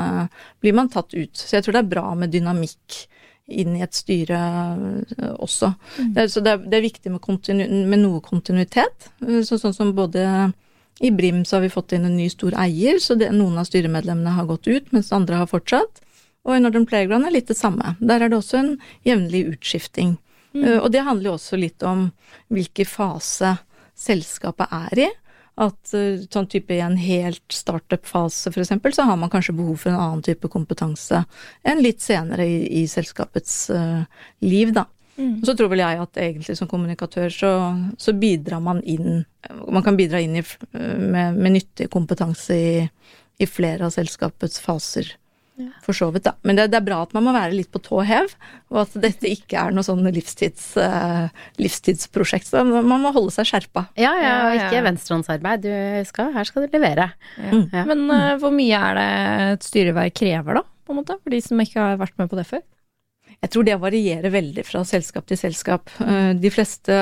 blir 0.61 0.75
man 0.77 0.91
tatt 0.91 1.15
ut. 1.15 1.31
Så 1.39 1.55
jeg 1.55 1.65
tror 1.65 1.79
det 1.79 1.85
er 1.85 1.93
bra 1.95 2.09
med 2.19 2.35
dynamikk 2.35 3.05
inn 3.51 3.77
i 3.77 3.85
et 3.85 3.97
styre 3.97 4.39
også. 5.37 5.73
Mm. 5.99 6.11
Det, 6.17 6.27
så 6.33 6.43
det 6.45 6.55
er, 6.55 6.65
det 6.65 6.79
er 6.79 6.87
viktig 6.87 7.13
med, 7.13 7.29
med, 7.91 7.99
noe 8.01 8.21
kontinuitet. 8.25 9.11
Så, 9.47 9.59
sånn 9.61 9.77
som 9.77 9.95
både 9.97 10.25
i 11.01 11.11
Brim 11.11 11.45
så 11.45 11.57
har 11.57 11.65
vi 11.65 11.73
fått 11.73 11.95
inn 11.97 12.05
en 12.05 12.17
ny 12.17 12.29
stor 12.33 12.55
eier, 12.61 13.01
så 13.01 13.17
det, 13.17 13.31
noen 13.33 13.59
av 13.61 13.69
styremedlemmene 13.69 14.37
har 14.37 14.49
gått 14.51 14.69
ut, 14.69 14.91
mens 14.95 15.13
andre 15.17 15.41
har 15.43 15.51
fortsatt. 15.51 16.03
Og 16.45 16.57
i 16.57 16.61
Northern 16.61 16.87
Playground 16.89 17.29
er 17.29 17.35
litt 17.35 17.49
det 17.51 17.59
samme. 17.59 17.95
Der 18.01 18.21
er 18.21 18.33
det 18.33 18.39
også 18.39 18.61
en 18.61 18.75
jevnlig 19.07 19.47
utskifting. 19.55 20.17
Mm. 20.55 20.65
Uh, 20.65 20.79
og 20.83 20.91
det 20.93 21.05
handler 21.07 21.31
jo 21.31 21.37
også 21.39 21.59
litt 21.61 21.85
om 21.87 22.09
hvilken 22.53 22.89
fase 22.89 23.55
selskapet 24.01 24.73
er 24.73 25.03
i. 25.07 25.09
At 25.61 25.93
uh, 25.93 26.23
sånn 26.33 26.49
type 26.51 26.73
i 26.77 26.81
en 26.85 26.97
helt 27.01 27.45
startup-fase 27.53 28.53
f.eks., 28.53 28.73
så 28.97 29.05
har 29.09 29.19
man 29.21 29.33
kanskje 29.33 29.57
behov 29.59 29.83
for 29.83 29.93
en 29.93 30.01
annen 30.01 30.25
type 30.25 30.49
kompetanse 30.53 31.25
enn 31.67 31.83
litt 31.85 32.01
senere 32.05 32.47
i, 32.49 32.63
i 32.81 32.87
selskapets 32.89 33.69
uh, 33.75 34.03
liv, 34.47 34.73
da. 34.77 34.87
Mm. 35.21 35.41
Så 35.45 35.53
tror 35.57 35.69
vel 35.69 35.83
jeg 35.83 36.01
at 36.01 36.21
egentlig 36.23 36.57
som 36.57 36.69
kommunikatør 36.71 37.33
så, 37.35 37.51
så, 38.01 38.15
bidrar 38.17 38.63
man 38.65 38.79
inn 38.89 39.25
Man 39.69 39.85
kan 39.85 39.97
bidra 39.99 40.21
inn 40.21 40.39
i, 40.39 40.45
med, 40.73 41.37
med, 41.37 41.53
nyttig 41.53 41.89
kompetanse 41.93 42.57
i, 42.57 42.73
i, 43.41 43.47
flere 43.49 43.89
av 43.89 43.93
selskapets 43.95 44.61
faser. 44.61 45.09
Ja. 45.61 45.69
For 45.85 45.97
så 45.97 46.09
vidt, 46.15 46.25
da. 46.27 46.35
Men 46.47 46.59
det, 46.59 46.71
det, 46.73 46.81
er 46.81 46.87
bra 46.87 47.03
at 47.05 47.15
man 47.17 47.27
må 47.27 47.35
være 47.37 47.55
litt 47.57 47.71
på 47.73 47.83
tå 47.85 48.01
hev, 48.09 48.33
og 48.73 48.83
at 48.85 48.97
dette 49.05 49.31
ikke 49.31 49.61
er 49.61 49.77
noe 49.77 49.87
sånn 49.87 50.03
livstids, 50.15 50.73
uh, 50.81 51.29
livstidsprosjekt. 51.61 52.49
Så 52.51 52.65
man 52.65 52.91
må 52.91 53.13
holde 53.17 53.35
seg 53.35 53.51
skjerpa. 53.51 53.87
Ja, 54.01 54.15
ja, 54.21 54.35
og 54.49 54.59
ikke 54.59 54.85
venstrehåndsarbeid. 54.89 55.69
her 55.69 56.49
skal 56.49 56.67
du 56.67 56.77
levere. 56.79 57.11
Mm. 57.39 57.65
Men 57.93 58.05
uh, 58.11 58.35
hvor 58.43 58.55
mye 58.55 58.83
er 58.91 59.01
det 59.01 59.09
et 59.55 59.71
styreverv 59.71 60.15
krever, 60.17 60.61
da? 60.61 60.67
På 60.87 60.95
en 60.95 61.03
måte, 61.03 61.21
for 61.23 61.35
de 61.35 61.43
som 61.45 61.61
ikke 61.63 61.79
har 61.79 62.01
vært 62.01 62.17
med 62.19 62.31
på 62.31 62.39
det 62.41 62.49
før? 62.49 62.65
Jeg 63.41 63.55
tror 63.55 63.65
det 63.65 63.77
varierer 63.81 64.33
veldig 64.35 64.63
fra 64.69 64.83
selskap 64.85 65.29
til 65.29 65.39
selskap. 65.41 65.89
Eh, 66.05 66.33
de 66.37 66.51
fleste, 66.53 66.93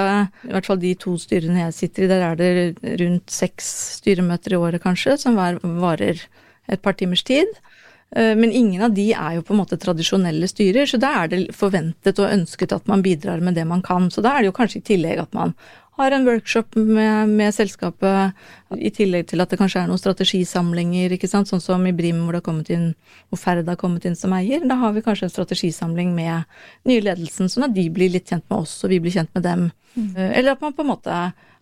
i 0.47 0.53
hvert 0.53 0.69
fall 0.69 0.79
de 0.83 0.93
to 1.01 1.17
styrene 1.19 1.65
jeg 1.65 1.75
sitter 1.75 2.05
i, 2.05 2.11
der 2.13 2.27
er 2.29 2.39
det 2.39 2.99
rundt 3.01 3.33
seks 3.35 3.71
styremøter 3.99 4.55
i 4.55 4.61
året 4.61 4.85
kanskje, 4.85 5.17
som 5.19 5.39
varer 5.39 6.23
et 6.69 6.85
par 6.85 6.95
timers 6.95 7.25
tid. 7.27 7.51
Eh, 8.17 8.35
men 8.37 8.53
ingen 8.53 8.83
av 8.83 8.95
de 8.97 9.11
er 9.13 9.37
jo 9.37 9.45
på 9.45 9.55
en 9.55 9.61
måte 9.63 9.81
tradisjonelle 9.81 10.49
styrer, 10.49 10.89
så 10.89 11.01
da 11.01 11.13
er 11.23 11.33
det 11.33 11.43
forventet 11.57 12.21
og 12.23 12.33
ønsket 12.33 12.73
at 12.77 12.89
man 12.89 13.05
bidrar 13.05 13.43
med 13.45 13.59
det 13.59 13.67
man 13.69 13.85
kan. 13.85 14.11
Så 14.11 14.25
da 14.25 14.37
er 14.37 14.43
det 14.43 14.53
jo 14.53 14.57
kanskje 14.57 14.81
i 14.81 14.89
tillegg 14.95 15.21
at 15.27 15.37
man 15.37 15.55
har 15.99 16.15
en 16.15 16.27
workshop 16.29 16.77
med, 16.77 17.29
med, 17.29 17.55
selskapet, 17.55 18.37
i 18.79 18.91
tillegg 18.95 19.27
til 19.33 19.43
at 19.43 19.51
det 19.51 19.59
kanskje 19.59 19.83
er 19.83 19.89
noen 19.91 19.99
strategisamlinger, 19.99 21.17
ikke 21.17 21.31
sant, 21.31 21.51
sånn 21.51 21.63
som 21.63 21.87
i 21.91 21.95
Brim 21.97 22.21
hvor 22.23 22.37
det 22.37 22.43
har 22.43 22.47
kommet 22.47 22.71
inn, 22.71 22.93
hvor 23.29 23.41
Ferd 23.43 23.67
har 23.67 23.81
kommet 23.81 24.07
inn 24.07 24.15
som 24.19 24.35
eier. 24.37 24.63
Da 24.69 24.79
har 24.79 24.95
vi 24.95 25.03
kanskje 25.03 25.27
en 25.27 25.35
strategisamling 25.35 26.15
med 26.15 26.47
nye 26.89 27.03
ledelsen, 27.03 27.51
sånn 27.51 27.67
at 27.67 27.75
de 27.75 27.89
blir 27.91 28.15
litt 28.15 28.31
kjent 28.31 28.47
med 28.47 28.61
oss, 28.61 28.77
og 28.87 28.95
vi 28.95 29.01
blir 29.03 29.17
kjent 29.17 29.35
med 29.35 29.47
dem. 29.49 29.69
Mm. 29.97 30.13
Eh, 30.15 30.33
eller 30.39 30.55
at 30.55 30.63
man 30.63 30.77
på 30.77 30.87
en 30.87 30.93
måte 30.93 31.19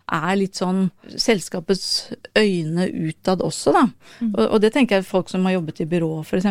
er 0.07 0.37
litt 0.39 0.55
sånn 0.55 0.85
selskapets 1.19 2.13
øyne 2.37 2.87
utad 2.87 3.41
også, 3.43 3.73
da. 3.75 3.83
Mm. 4.21 4.29
Og, 4.29 4.43
og, 4.45 4.61
det 4.63 4.71
tenker 4.75 4.97
jeg 4.97 5.07
folk 5.09 5.27
som 5.31 5.43
har 5.47 5.57
jobbet 5.57 5.81
i 5.83 5.87
byrå, 5.91 6.09
f.eks. 6.23 6.47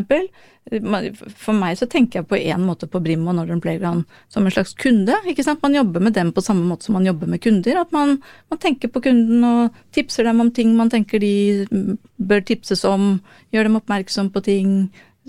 For, 0.67 1.07
for 1.47 1.57
meg 1.57 1.79
så 1.79 1.89
tenker 1.89 2.21
jeg 2.21 2.29
på 2.29 2.37
en 2.37 2.67
måte 2.67 2.89
på 2.91 3.01
Brim 3.01 3.25
og 3.31 3.39
Northern 3.39 3.63
Playground 3.65 4.05
som 4.33 4.45
en 4.45 4.53
slags 4.53 4.75
kunde. 4.77 5.17
ikke 5.31 5.47
sant? 5.47 5.63
Man 5.65 5.79
jobber 5.79 6.05
med 6.05 6.17
dem 6.19 6.35
på 6.37 6.45
samme 6.45 6.67
måte 6.69 6.89
som 6.89 6.99
man 6.99 7.07
jobber 7.09 7.31
med 7.31 7.41
kunder. 7.45 7.81
At 7.81 7.95
man, 7.97 8.19
man 8.53 8.61
tenker 8.63 8.93
på 8.93 9.05
kunden 9.09 9.47
og 9.47 9.77
tipser 9.97 10.29
dem 10.29 10.43
om 10.43 10.53
ting 10.53 10.75
man 10.77 10.93
tenker 10.93 11.23
de 11.23 11.97
bør 12.19 12.45
tipses 12.45 12.85
om. 12.85 13.17
Gjør 13.55 13.71
dem 13.71 13.81
oppmerksom 13.81 14.33
på 14.35 14.45
ting. 14.45 14.73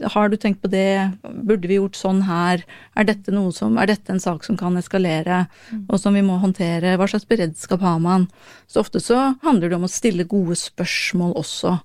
Har 0.04 0.30
du 0.30 0.38
tenkt 0.38 0.62
på 0.62 0.70
det? 0.70 1.12
Burde 1.24 1.70
vi 1.70 1.80
gjort 1.80 1.98
sånn 1.98 2.22
her? 2.28 2.64
Er 2.98 3.08
dette, 3.08 3.34
som, 3.56 3.78
er 3.82 3.90
dette 3.90 4.14
en 4.14 4.22
sak 4.22 4.46
som 4.46 4.58
kan 4.60 4.78
eskalere, 4.78 5.46
mm. 5.72 5.88
og 5.90 6.02
som 6.02 6.18
vi 6.18 6.22
må 6.26 6.38
håndtere? 6.42 6.98
Hva 7.00 7.08
slags 7.10 7.28
beredskap 7.30 7.82
har 7.82 7.98
man? 8.04 8.28
Så 8.70 8.84
ofte 8.84 9.02
så 9.02 9.34
handler 9.46 9.72
det 9.72 9.80
om 9.80 9.88
å 9.88 9.92
stille 9.92 10.28
gode 10.30 10.58
spørsmål 10.60 11.34
også, 11.42 11.78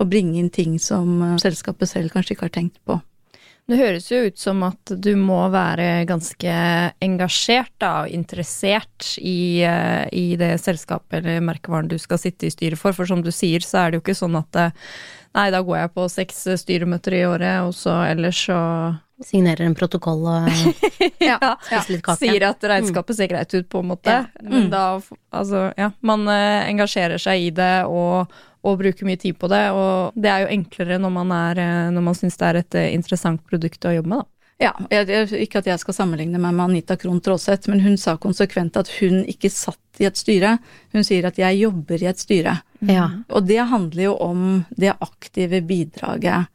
og 0.00 0.10
bringe 0.10 0.40
inn 0.40 0.50
ting 0.50 0.78
som 0.82 1.20
eh, 1.22 1.38
selskapet 1.42 1.90
selv 1.92 2.14
kanskje 2.14 2.36
ikke 2.36 2.48
har 2.48 2.58
tenkt 2.58 2.82
på. 2.88 2.98
Det 3.70 3.78
høres 3.78 4.08
jo 4.10 4.24
ut 4.26 4.40
som 4.40 4.64
at 4.66 4.92
du 4.98 5.12
må 5.14 5.38
være 5.52 6.02
ganske 6.08 6.54
engasjert 7.04 7.70
da, 7.78 7.92
og 8.02 8.10
interessert 8.10 9.12
i, 9.22 9.62
eh, 9.62 10.08
i 10.10 10.34
det 10.40 10.56
selskapet 10.62 11.20
eller 11.20 11.44
merkevaren 11.46 11.90
du 11.90 11.94
skal 12.02 12.18
sitte 12.18 12.48
i 12.48 12.54
styret 12.54 12.80
for, 12.80 12.96
for 12.96 13.06
som 13.06 13.22
du 13.22 13.30
sier, 13.34 13.62
så 13.62 13.84
er 13.84 13.92
det 13.92 14.00
jo 14.00 14.04
ikke 14.08 14.18
sånn 14.18 14.40
at 14.40 14.58
eh, 14.58 14.90
Nei, 15.36 15.50
da 15.54 15.60
går 15.62 15.76
jeg 15.78 15.92
på 15.94 16.08
seks 16.10 16.42
styremøter 16.62 17.14
i 17.20 17.22
året, 17.28 17.68
og 17.68 17.76
så 17.76 18.00
ellers 18.08 18.40
så 18.48 18.58
Signerer 19.20 19.66
en 19.66 19.74
protokoll 19.76 20.22
og 20.24 20.46
ja, 21.20 21.36
spiser 21.66 21.92
litt 21.92 22.04
kake. 22.06 22.22
Sier 22.22 22.44
at 22.48 22.64
regnskapet 22.64 23.18
ser 23.18 23.28
greit 23.28 23.52
ut, 23.52 23.66
på 23.68 23.82
en 23.82 23.90
måte. 23.90 24.14
Ja. 24.14 24.22
Mm. 24.40 24.52
Men 24.54 24.70
da, 24.72 24.84
altså, 25.36 25.66
ja. 25.76 25.90
Man 26.00 26.24
uh, 26.24 26.62
engasjerer 26.64 27.20
seg 27.20 27.50
i 27.50 27.50
det 27.52 27.84
og, 27.84 28.32
og, 28.64 28.78
bruker 28.80 29.04
mye 29.04 29.20
tid 29.20 29.36
på 29.36 29.50
det. 29.52 29.60
Og 29.76 30.16
det 30.16 30.32
er 30.32 30.46
jo 30.46 30.54
enklere 30.56 30.96
når 31.04 31.12
man, 31.18 31.34
er, 31.36 31.60
eh, 31.60 31.90
når 31.92 32.06
man 32.08 32.16
syns 32.16 32.40
det 32.40 32.48
er 32.48 32.60
et 32.62 32.78
interessant 32.88 33.44
produkt 33.44 33.84
å 33.84 33.92
jobbe 33.98 34.14
med, 34.14 34.24
da. 34.24 34.39
Ja, 34.60 34.74
jeg, 34.92 35.30
ikke 35.40 35.62
at 35.62 35.68
jeg 35.70 35.80
skal 35.80 35.96
sammenligne 35.96 36.40
meg 36.40 36.52
med 36.52 36.66
Anita 36.66 36.96
Krohn 37.00 37.22
Traaseth, 37.24 37.70
men 37.72 37.80
hun 37.80 37.96
sa 38.00 38.18
konsekvent 38.20 38.76
at 38.76 38.90
hun 38.98 39.22
ikke 39.30 39.48
satt 39.52 40.02
i 40.02 40.04
et 40.08 40.20
styre. 40.20 40.58
Hun 40.92 41.06
sier 41.06 41.30
at 41.30 41.40
jeg 41.40 41.62
jobber 41.62 42.02
i 42.02 42.10
et 42.10 42.20
styre. 42.20 42.58
Ja. 42.84 43.06
Og 43.32 43.48
det 43.48 43.60
handler 43.72 44.04
jo 44.10 44.14
om 44.20 44.44
det 44.76 44.92
aktive 45.00 45.62
bidraget 45.64 46.50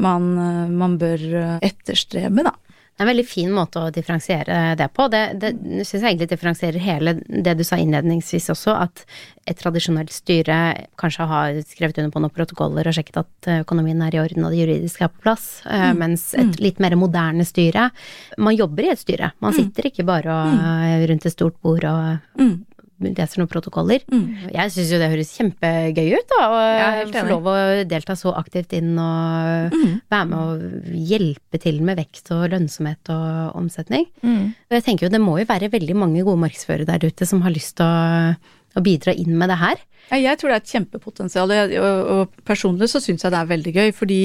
man, 0.00 0.32
man 0.72 0.96
bør 1.00 1.26
etterstrebe, 1.60 2.46
da. 2.48 2.54
Det 3.00 3.06
er 3.06 3.08
en 3.08 3.14
veldig 3.14 3.30
fin 3.30 3.52
måte 3.56 3.80
å 3.80 3.90
differensiere 3.96 4.56
det 4.76 4.90
på. 4.92 5.06
Det, 5.08 5.20
det 5.40 5.54
syns 5.88 6.02
jeg 6.02 6.04
egentlig 6.04 6.26
differensierer 6.34 6.82
hele 6.84 7.14
det 7.16 7.54
du 7.56 7.62
sa 7.64 7.78
innledningsvis 7.80 8.50
også, 8.52 8.74
at 8.76 9.00
et 9.48 9.56
tradisjonelt 9.56 10.12
styre 10.12 10.58
kanskje 11.00 11.28
har 11.30 11.62
skrevet 11.64 11.96
under 12.02 12.12
på 12.12 12.20
noen 12.20 12.34
protokoller 12.36 12.90
og 12.90 12.98
sjekket 12.98 13.22
at 13.22 13.48
økonomien 13.62 14.04
er 14.04 14.18
i 14.18 14.20
orden 14.20 14.44
og 14.44 14.52
det 14.52 14.60
juridiske 14.60 15.06
er 15.06 15.14
på 15.14 15.24
plass, 15.24 15.46
eh, 15.64 15.86
mm. 15.94 16.02
mens 16.02 16.26
et 16.36 16.52
mm. 16.52 16.58
litt 16.60 16.84
mer 16.84 16.98
moderne 17.00 17.46
styre 17.48 17.88
Man 18.36 18.58
jobber 18.58 18.84
i 18.84 18.92
et 18.92 19.00
styre. 19.00 19.32
Man 19.40 19.56
mm. 19.56 19.62
sitter 19.62 19.88
ikke 19.88 20.04
bare 20.04 20.36
og, 20.36 20.60
mm. 20.60 21.06
rundt 21.08 21.30
et 21.30 21.38
stort 21.38 21.56
bord 21.64 21.88
og 21.88 22.36
mm 22.36 22.58
leser 23.00 23.40
noen 23.40 23.50
protokoller. 23.50 24.04
Mm. 24.12 24.50
Jeg 24.52 24.74
syns 24.74 24.92
jo 24.92 25.00
det 25.00 25.10
høres 25.12 25.32
kjempegøy 25.38 26.14
ut, 26.18 26.34
da. 26.34 26.40
Å 26.50 27.08
få 27.14 27.24
lov 27.28 27.50
å 27.50 27.56
delta 27.88 28.16
så 28.18 28.34
aktivt 28.38 28.74
inn 28.76 28.92
og 29.00 29.74
mm. 29.74 29.96
være 30.12 30.28
med 30.30 30.38
og 30.40 30.94
hjelpe 31.10 31.60
til 31.62 31.80
med 31.86 32.00
vekst 32.00 32.32
og 32.36 32.46
lønnsomhet 32.52 33.12
og 33.14 33.58
omsetning. 33.60 34.06
Mm. 34.22 34.52
Og 34.70 34.78
jeg 34.78 34.86
tenker 34.86 35.06
jo 35.06 35.14
det 35.14 35.22
må 35.22 35.38
jo 35.40 35.48
være 35.48 35.72
veldig 35.72 35.98
mange 35.98 36.24
gode 36.26 36.44
markedsførere 36.44 36.88
der 36.88 37.10
ute 37.10 37.28
som 37.28 37.44
har 37.46 37.54
lyst 37.54 37.78
til 37.80 37.88
å, 37.88 38.34
å 38.76 38.82
bidra 38.84 39.14
inn 39.16 39.36
med 39.38 39.50
det 39.50 39.58
her. 39.60 39.80
Jeg 40.10 40.38
tror 40.40 40.50
det 40.50 40.56
er 40.56 40.62
et 40.64 40.72
kjempepotensial, 40.72 41.52
og, 41.78 42.32
personlig 42.46 42.88
så 42.90 42.98
syns 43.02 43.22
jeg 43.22 43.30
det 43.30 43.38
er 43.38 43.50
veldig 43.50 43.72
gøy. 43.76 43.92
Fordi, 43.94 44.20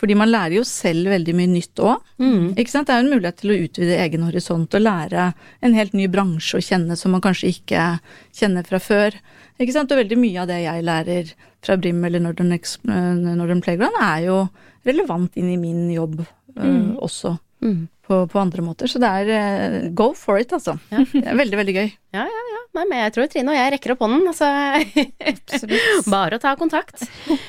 fordi, 0.00 0.16
man 0.18 0.32
lærer 0.32 0.58
jo 0.58 0.64
selv 0.68 1.08
veldig 1.12 1.34
mye 1.38 1.52
nytt 1.54 1.80
òg. 1.80 2.02
Mm. 2.20 2.50
Det 2.56 2.66
er 2.66 2.90
jo 2.90 2.98
en 2.98 3.12
mulighet 3.14 3.40
til 3.40 3.54
å 3.54 3.60
utvide 3.64 4.00
egen 4.04 4.26
horisont 4.28 4.76
og 4.76 4.84
lære 4.84 5.30
en 5.64 5.78
helt 5.78 5.96
ny 5.96 6.08
bransje 6.12 6.60
å 6.60 6.66
kjenne 6.66 6.98
som 7.00 7.16
man 7.16 7.24
kanskje 7.24 7.54
ikke 7.54 7.86
kjenner 8.36 8.68
fra 8.68 8.82
før. 8.82 9.16
Ikke 9.60 9.76
sant? 9.76 9.94
Og 9.94 10.02
veldig 10.02 10.20
mye 10.20 10.42
av 10.42 10.50
det 10.52 10.60
jeg 10.64 10.84
lærer 10.88 11.32
fra 11.62 11.78
Brim 11.80 12.04
eller 12.04 12.20
Northern, 12.20 12.52
Northern 13.38 13.64
Playground 13.64 13.98
er 14.02 14.26
jo 14.26 14.38
relevant 14.88 15.36
inn 15.38 15.52
i 15.52 15.60
min 15.60 15.86
jobb 15.92 16.20
mm. 16.20 16.60
uh, 16.60 16.94
også. 17.06 17.36
Mm. 17.62 17.86
På, 18.02 18.24
på, 18.26 18.40
andre 18.40 18.64
måter. 18.66 18.90
Så 18.90 18.98
det 19.00 19.08
er 19.08 19.30
uh, 19.30 19.90
go 19.94 20.10
for 20.18 20.40
it, 20.42 20.52
altså. 20.52 20.74
Ja. 20.90 21.04
Det 21.12 21.22
er 21.22 21.38
veldig, 21.38 21.60
veldig 21.60 21.76
gøy. 21.78 21.92
Ja, 22.18 22.26
ja. 22.26 22.51
Nei, 22.72 22.86
men 22.88 23.02
jeg 23.02 23.12
tror 23.12 23.26
Trine 23.28 23.52
og 23.52 23.56
jeg 23.58 23.72
rekker 23.74 23.92
opp 23.92 24.02
hånden, 24.06 24.22
altså. 24.30 24.46
Bare 26.14 26.38
å 26.38 26.40
ta 26.40 26.54
kontakt. 26.56 27.02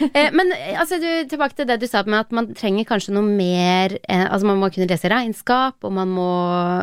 Eh, 0.03 0.27
men 0.36 0.51
altså, 0.75 0.97
du, 0.99 1.07
tilbake 1.31 1.55
til 1.55 1.69
det 1.69 1.77
du 1.79 1.86
sa 1.88 2.01
med 2.03 2.25
at 2.25 2.36
man 2.36 2.49
trenger 2.59 2.88
kanskje 2.89 3.13
noe 3.15 3.23
mer 3.23 3.95
eh, 4.01 4.25
Altså 4.25 4.49
man 4.49 4.59
må 4.59 4.67
kunne 4.73 4.89
lese 4.89 5.07
regnskap, 5.12 5.77
og 5.79 5.95
man 5.95 6.12
må, 6.12 6.27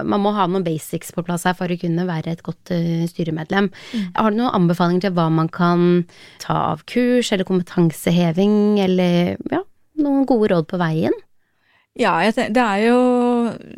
man 0.08 0.24
må, 0.24 0.32
ha 0.38 0.48
noen 0.48 0.64
basics 0.64 1.12
på 1.12 1.24
plass 1.26 1.44
her 1.48 1.58
for 1.58 1.68
å 1.68 1.78
kunne 1.80 2.08
være 2.08 2.32
et 2.32 2.44
godt 2.46 2.72
uh, 2.72 3.04
styremedlem. 3.10 3.68
Mm. 3.68 4.06
Har 4.16 4.32
du 4.32 4.40
noen 4.40 4.56
anbefalinger 4.56 5.08
til 5.08 5.16
hva 5.18 5.28
man 5.34 5.52
kan 5.52 6.06
ta 6.40 6.56
av 6.72 6.86
kurs, 6.88 7.34
eller 7.34 7.48
kompetanseheving, 7.48 8.80
eller 8.86 9.36
ja, 9.52 9.66
noen 10.00 10.24
gode 10.28 10.54
råd 10.54 10.70
på 10.70 10.80
veien? 10.80 11.16
Ja, 11.98 12.14
det 12.30 12.62
er 12.62 12.82
jo 12.84 12.98
eh, 12.98 13.19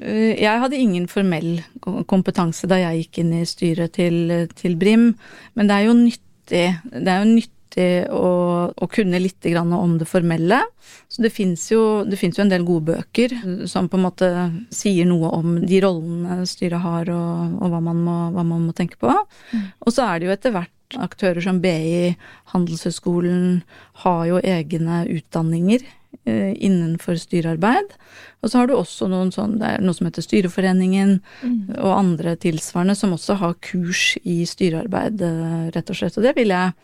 Jeg 0.02 0.60
hadde 0.64 0.78
ingen 0.78 1.08
formell 1.10 1.62
kompetanse 2.10 2.68
da 2.70 2.80
jeg 2.80 3.04
gikk 3.04 3.22
inn 3.22 3.32
i 3.40 3.46
styret 3.48 3.96
til, 3.98 4.46
til 4.58 4.76
Brim, 4.80 5.12
men 5.58 5.70
det 5.70 5.78
er 5.78 5.88
jo 5.88 5.98
nyttig. 5.98 6.68
Det 6.92 7.08
er 7.08 7.22
jo 7.22 7.30
nyttig 7.30 7.88
å, 8.12 8.30
å 8.72 8.88
kunne 8.92 9.20
litt 9.22 9.46
om 9.56 9.96
det 10.00 10.08
formelle. 10.10 10.60
Så 11.08 11.22
det 11.24 11.32
fins 11.32 11.70
jo, 11.72 12.04
jo, 12.04 12.42
en 12.42 12.52
del 12.52 12.64
gode 12.64 12.92
bøker 12.92 13.34
som 13.68 13.88
på 13.88 13.98
en 13.98 14.06
måte 14.06 14.28
sier 14.72 15.08
noe 15.08 15.30
om 15.36 15.58
de 15.60 15.80
rollene 15.84 16.42
styret 16.48 16.80
har, 16.82 17.08
og, 17.12 17.58
og 17.62 17.72
hva, 17.72 17.80
man 17.80 18.04
må, 18.04 18.18
hva, 18.34 18.44
man 18.44 18.68
må, 18.68 18.76
tenke 18.76 19.00
på. 19.00 19.12
Mm. 19.52 19.66
Og 19.86 19.92
så 19.94 20.06
er 20.08 20.20
det 20.20 20.28
jo 20.28 20.36
etter 20.36 20.56
hvert 20.56 20.72
Aktører 21.00 21.42
som 21.44 21.60
BI, 21.62 22.12
Handelshøyskolen 22.52 23.62
har 24.04 24.22
jo 24.28 24.40
egne 24.42 25.02
utdanninger 25.12 25.84
eh, 26.26 26.52
innenfor 26.54 27.16
styrearbeid. 27.20 27.94
Og 28.42 28.50
så 28.50 28.60
har 28.60 28.68
du 28.68 28.74
også 28.76 29.08
noen 29.10 29.32
sånn, 29.34 29.58
det 29.60 29.70
er 29.76 29.84
noe 29.84 29.96
som 29.96 30.08
heter 30.08 30.24
Styreforeningen 30.24 31.18
mm. 31.20 31.56
og 31.78 31.94
andre 31.94 32.34
tilsvarende 32.42 32.96
som 32.98 33.14
også 33.14 33.38
har 33.42 33.56
kurs 33.64 34.12
i 34.22 34.42
styrearbeid, 34.48 35.22
eh, 35.22 35.64
rett 35.76 35.94
og 35.94 35.98
slett. 35.98 36.18
Og 36.18 36.26
det 36.26 36.34
vil 36.38 36.52
jeg, 36.54 36.76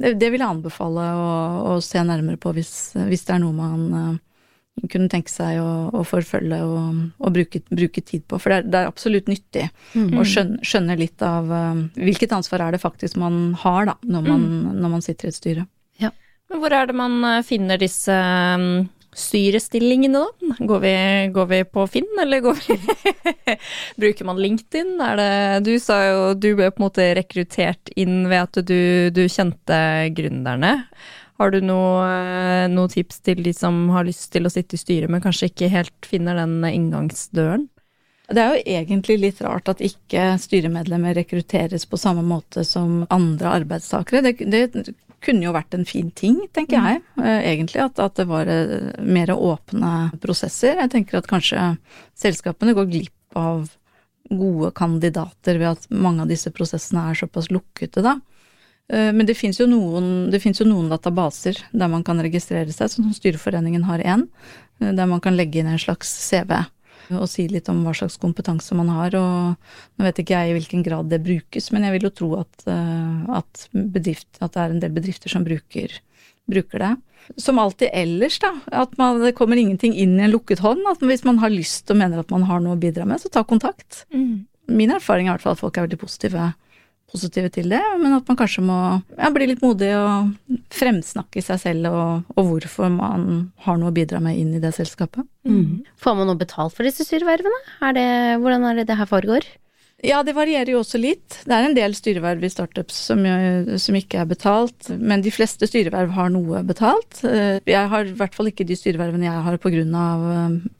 det, 0.00 0.28
vil 0.28 0.40
jeg 0.40 0.48
anbefale 0.48 1.06
å, 1.20 1.32
å, 1.74 1.78
se 1.84 2.02
nærmere 2.06 2.40
på 2.40 2.54
hvis, 2.56 2.74
hvis 3.10 3.26
det 3.28 3.36
er 3.36 3.42
noe 3.44 3.56
man 3.56 3.88
uh, 3.92 4.20
kunne 4.88 5.10
tenke 5.12 5.30
seg 5.30 5.60
å, 5.60 5.90
å 5.92 6.02
forfølge 6.06 6.58
og, 6.64 7.02
og 7.20 7.34
bruke, 7.34 7.60
bruke, 7.68 8.02
tid 8.04 8.24
på. 8.28 8.38
For 8.40 8.52
det 8.52 8.60
er, 8.62 8.70
det 8.72 8.80
er 8.80 8.88
absolutt 8.90 9.28
nyttig 9.30 9.66
mm. 9.92 10.14
å 10.16 10.24
skjønne, 10.26 10.62
skjønne, 10.66 10.96
litt 11.00 11.22
av 11.26 11.52
uh, 11.52 11.84
hvilket 12.00 12.32
ansvar 12.34 12.66
er 12.66 12.76
det 12.76 12.82
faktisk 12.82 13.20
man 13.20 13.52
har 13.62 13.92
da, 13.92 13.98
når 14.02 14.26
man, 14.30 14.48
mm. 14.48 14.72
når 14.80 14.94
man 14.96 15.04
sitter 15.04 15.28
i 15.28 15.34
et 15.34 15.38
styre. 15.38 15.68
Ja. 16.00 16.10
Hvor 16.52 16.74
er 16.74 16.88
det 16.88 16.96
man 16.96 17.20
finner 17.46 17.80
disse 17.80 18.16
um, 18.16 18.84
styrestillingene, 19.12 20.24
da? 20.24 20.56
Går 20.58 20.80
vi, 20.80 20.94
går 21.32 21.48
vi, 21.50 21.62
på 21.68 21.86
Finn, 21.90 22.08
eller 22.20 22.40
går 22.44 22.60
vi 22.64 22.76
Bruker 24.00 24.28
man 24.28 24.40
LinkedIn? 24.40 24.94
Er 25.04 25.20
det 25.20 25.32
Du 25.68 25.72
sa 25.82 25.98
jo 26.06 26.22
du 26.34 26.54
ble 26.56 26.70
på 26.72 26.80
en 26.80 26.86
måte 26.86 27.08
rekruttert 27.18 27.92
inn 27.96 28.24
ved 28.30 28.40
at 28.40 28.62
du, 28.68 29.12
du 29.12 29.26
kjente 29.28 29.82
gründerne. 30.16 30.78
Har 31.40 31.52
du 31.52 31.60
noen 31.64 32.74
noe, 32.74 32.90
tips 32.92 33.22
til 33.24 33.42
de 33.44 33.54
som 33.56 33.86
har 33.94 34.06
lyst 34.06 34.30
til 34.34 34.46
å 34.46 34.52
sitte 34.52 34.76
i 34.76 34.80
styret, 34.80 35.10
men 35.10 35.22
kanskje 35.24 35.50
ikke 35.50 35.70
helt 35.72 36.08
finner 36.08 36.38
den 36.38 36.60
inngangsdøren? 36.68 37.68
Det 38.32 38.40
er 38.40 38.54
jo 38.54 38.76
egentlig 38.78 39.16
litt 39.20 39.40
rart 39.44 39.68
at 39.68 39.82
ikke 39.84 40.36
styremedlemmer 40.40 41.16
rekrutteres 41.18 41.84
på 41.90 41.98
samme 42.00 42.22
måte 42.24 42.64
som 42.64 43.02
andre 43.12 43.50
arbeidstakere. 43.58 44.22
Det, 44.24 44.46
det 44.48 44.94
kunne 45.22 45.46
jo 45.46 45.54
vært 45.54 45.76
en 45.76 45.86
fin 45.88 46.10
ting, 46.16 46.38
tenker 46.54 46.80
mm. 46.80 46.88
jeg, 46.88 47.02
mm. 47.18 47.26
egentlig. 47.50 47.82
At, 47.84 48.00
at, 48.02 48.16
det 48.18 48.26
var 48.30 48.50
eh, 48.50 48.92
mer 49.04 49.34
åpne 49.34 49.92
prosesser. 50.22 50.80
Jeg 50.80 50.92
tenker 50.94 51.20
at 51.20 51.30
kanskje 51.30 51.72
selskapene 52.18 52.76
går 52.78 52.90
glipp 52.90 53.38
av 53.38 53.70
gode 54.32 54.70
kandidater 54.78 55.58
ved 55.60 55.74
at 55.74 55.88
mange 55.90 56.24
av 56.24 56.30
disse 56.30 56.52
prosessene 56.54 57.10
er 57.10 57.18
såpass 57.18 57.50
lukkete, 57.52 58.04
da. 58.04 58.18
Eh, 58.90 59.10
men 59.14 59.28
det 59.28 59.38
fins 59.38 59.60
jo, 59.60 59.68
jo, 59.70 60.68
noen 60.68 60.92
databaser 60.92 61.60
der 61.70 61.90
man 61.92 62.04
kan 62.06 62.20
registrere 62.22 62.72
seg, 62.72 62.90
sånn 62.90 63.08
som 63.10 63.16
Styreforeningen 63.16 63.86
har 63.88 64.02
én, 64.02 64.28
der 64.82 65.06
man 65.06 65.22
kan 65.22 65.36
legge 65.38 65.60
inn 65.60 65.70
en 65.70 65.80
slags 65.80 66.10
CV 66.26 66.64
og 67.10 67.28
si 67.30 67.46
litt 67.50 67.68
om 67.68 67.82
hva 67.84 67.94
slags 67.96 68.18
kompetanse 68.20 68.76
man 68.78 68.90
har. 68.92 69.14
Og 69.18 69.98
nå 69.98 70.06
vet 70.06 70.22
ikke 70.22 70.38
jeg 70.38 70.50
i 70.50 70.56
hvilken 70.56 70.84
grad 70.86 71.10
det 71.12 71.22
brukes, 71.24 71.70
men 71.74 71.86
jeg 71.86 71.96
vil 71.96 72.08
jo 72.08 72.14
tro 72.22 72.30
at, 72.40 72.66
eh, 72.70 73.32
at, 73.38 73.66
bedrift, 73.72 74.30
at 74.40 74.54
det 74.54 74.62
er 74.62 74.74
en 74.74 74.82
del 74.84 74.94
bedrifter 74.94 75.32
som 75.32 75.46
bruker, 75.46 75.98
bruker 76.50 76.84
det. 76.84 76.92
Som 77.38 77.60
alltid 77.62 77.92
ellers, 77.94 78.38
da. 78.42 78.52
At 78.84 78.96
man, 78.98 79.20
det 79.22 79.36
kommer 79.38 79.60
ingenting 79.60 79.94
inn 79.94 80.16
i 80.18 80.24
en 80.26 80.32
lukket 80.32 80.62
hånd. 80.64 80.82
At 80.90 81.04
hvis 81.06 81.26
man 81.28 81.38
har 81.42 81.52
lyst 81.54 81.90
og 81.92 82.00
mener 82.00 82.22
at 82.22 82.32
man 82.34 82.48
har 82.48 82.62
noe 82.62 82.74
å 82.74 82.82
bidra 82.82 83.06
med, 83.06 83.22
så 83.22 83.30
ta 83.30 83.44
kontakt. 83.46 84.04
Mm. 84.14 84.48
Min 84.72 84.94
erfaring 84.94 85.28
er 85.28 85.32
i 85.32 85.36
hvert 85.36 85.46
fall 85.46 85.56
at 85.58 85.62
folk 85.62 85.78
er 85.78 85.86
veldig 85.86 86.00
positive 86.00 86.50
positive 87.12 87.50
til 87.52 87.72
det, 87.72 87.80
men 88.00 88.16
at 88.16 88.28
man 88.28 88.38
kanskje 88.38 88.64
må 88.64 88.78
ja, 89.18 89.30
bli 89.34 89.50
litt 89.50 89.62
modig 89.64 89.90
og 89.98 90.32
fremsnakke 90.72 91.44
seg 91.44 91.60
selv 91.60 91.90
og, 91.90 92.34
og, 92.34 92.44
hvorfor 92.48 92.92
man 92.92 93.26
har 93.66 93.80
noe 93.80 93.92
å 93.92 93.96
bidra 93.96 94.22
med 94.24 94.40
inn 94.40 94.54
i 94.56 94.62
det 94.62 94.72
selskapet. 94.76 95.26
Mm. 95.48 95.82
Får 96.00 96.16
man 96.18 96.30
noe 96.30 96.40
betalt 96.40 96.74
for 96.76 96.88
disse 96.88 97.06
styrevervene? 97.06 97.60
Er 97.84 98.38
hvordan 98.40 98.70
er 98.70 98.80
det 98.80 98.88
det 98.90 98.98
her 99.00 99.10
foregår? 99.10 99.46
Ja, 100.02 100.18
det 100.26 100.32
varierer 100.34 100.72
jo 100.72 100.80
også 100.80 100.98
litt. 100.98 101.36
Det 101.46 101.54
er 101.54 101.68
en 101.68 101.76
del 101.76 101.92
styreverv 101.94 102.42
i 102.42 102.48
startups 102.50 102.96
som, 103.06 103.20
som, 103.78 103.94
ikke 103.94 104.18
er 104.18 104.26
betalt, 104.26 104.88
men 104.98 105.22
de 105.22 105.30
fleste 105.30 105.68
styreverv 105.70 106.10
har 106.16 106.32
noe 106.34 106.64
betalt. 106.66 107.20
Eh, 107.22 107.60
jeg 107.70 107.90
har 107.92 108.10
i 108.10 108.16
hvert 108.18 108.34
fall 108.34 108.50
ikke 108.50 108.66
de 108.66 108.74
styrevervene 108.78 109.28
jeg 109.28 109.44
har 109.46 109.60
pga. 109.62 109.84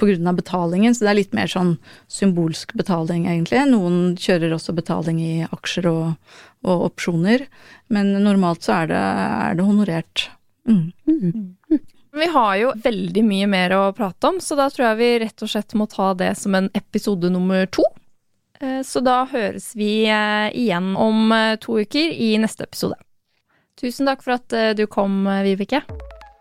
Eh, 0.03 0.33
betalingen, 0.43 0.97
så 0.97 1.07
det 1.07 1.13
er 1.13 1.19
litt 1.21 1.39
mer 1.39 1.53
sånn 1.55 1.77
symbolsk 2.11 2.75
betaling, 2.75 3.29
egentlig. 3.31 3.63
Noen 3.71 4.19
kjører 4.19 4.57
også 4.57 4.75
betaling 4.75 5.23
i 5.23 5.47
aksjer 5.47 5.87
og, 5.93 6.35
og 6.67 6.85
opsjoner, 6.91 7.47
men 7.95 8.11
normalt 8.27 8.67
så 8.67 8.81
er 8.81 8.91
det, 8.91 9.07
er 9.47 9.59
det 9.61 9.71
honorert. 9.71 10.27
Mm. 10.67 10.85
Mm. 11.07 11.81
Vi 12.13 12.33
har 12.35 12.57
jo 12.59 12.75
veldig 12.83 13.23
mye 13.31 13.47
mer 13.49 13.79
å 13.79 13.83
prate 13.95 14.35
om, 14.35 14.43
så 14.43 14.59
da 14.59 14.67
tror 14.67 14.91
jeg 14.91 14.99
vi 14.99 15.17
rett 15.23 15.47
og 15.47 15.55
slett 15.55 15.79
må 15.79 15.87
ta 15.87 16.11
det 16.19 16.35
som 16.43 16.59
en 16.59 16.73
episode 16.75 17.31
nummer 17.31 17.71
to. 17.71 17.87
Eh, 18.63 18.83
så 18.87 19.03
da 19.03 19.25
høres 19.27 19.73
vi 19.79 20.05
eh, 20.07 20.49
igjen 20.55 20.95
om 21.01 21.33
eh, 21.35 21.59
to 21.63 21.81
uker 21.83 22.15
i 22.15 22.37
neste 22.39 22.69
episode. 22.69 22.99
Tusen 23.81 24.07
takk 24.07 24.23
for 24.23 24.37
at 24.37 24.53
du 24.79 24.85
kom, 24.87 25.25
Vibeke. 25.43 25.81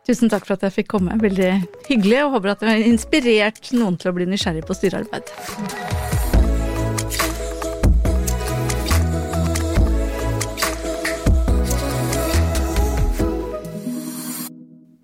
Tusen 0.06 0.30
takk 0.30 0.44
for 0.46 0.58
at 0.58 0.66
jeg 0.68 0.76
fikk 0.76 0.90
komme. 0.92 1.16
Veldig 1.18 1.54
hyggelig, 1.88 2.20
og 2.26 2.36
håper 2.36 2.52
at 2.52 2.62
det 2.62 2.70
har 2.70 2.84
inspirert 2.86 3.72
noen 3.74 3.96
til 3.98 4.12
å 4.12 4.14
bli 4.18 4.28
nysgjerrig 4.30 4.66
på 4.68 4.76
styrearbeid. 4.78 5.32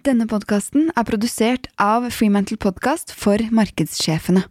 Denne 0.05 0.27
podkasten 0.29 0.91
er 0.93 1.07
produsert 1.07 1.71
av 1.81 2.05
Freemantle 2.13 2.59
Podcast 2.61 3.15
for 3.15 3.41
markedssjefene. 3.55 4.45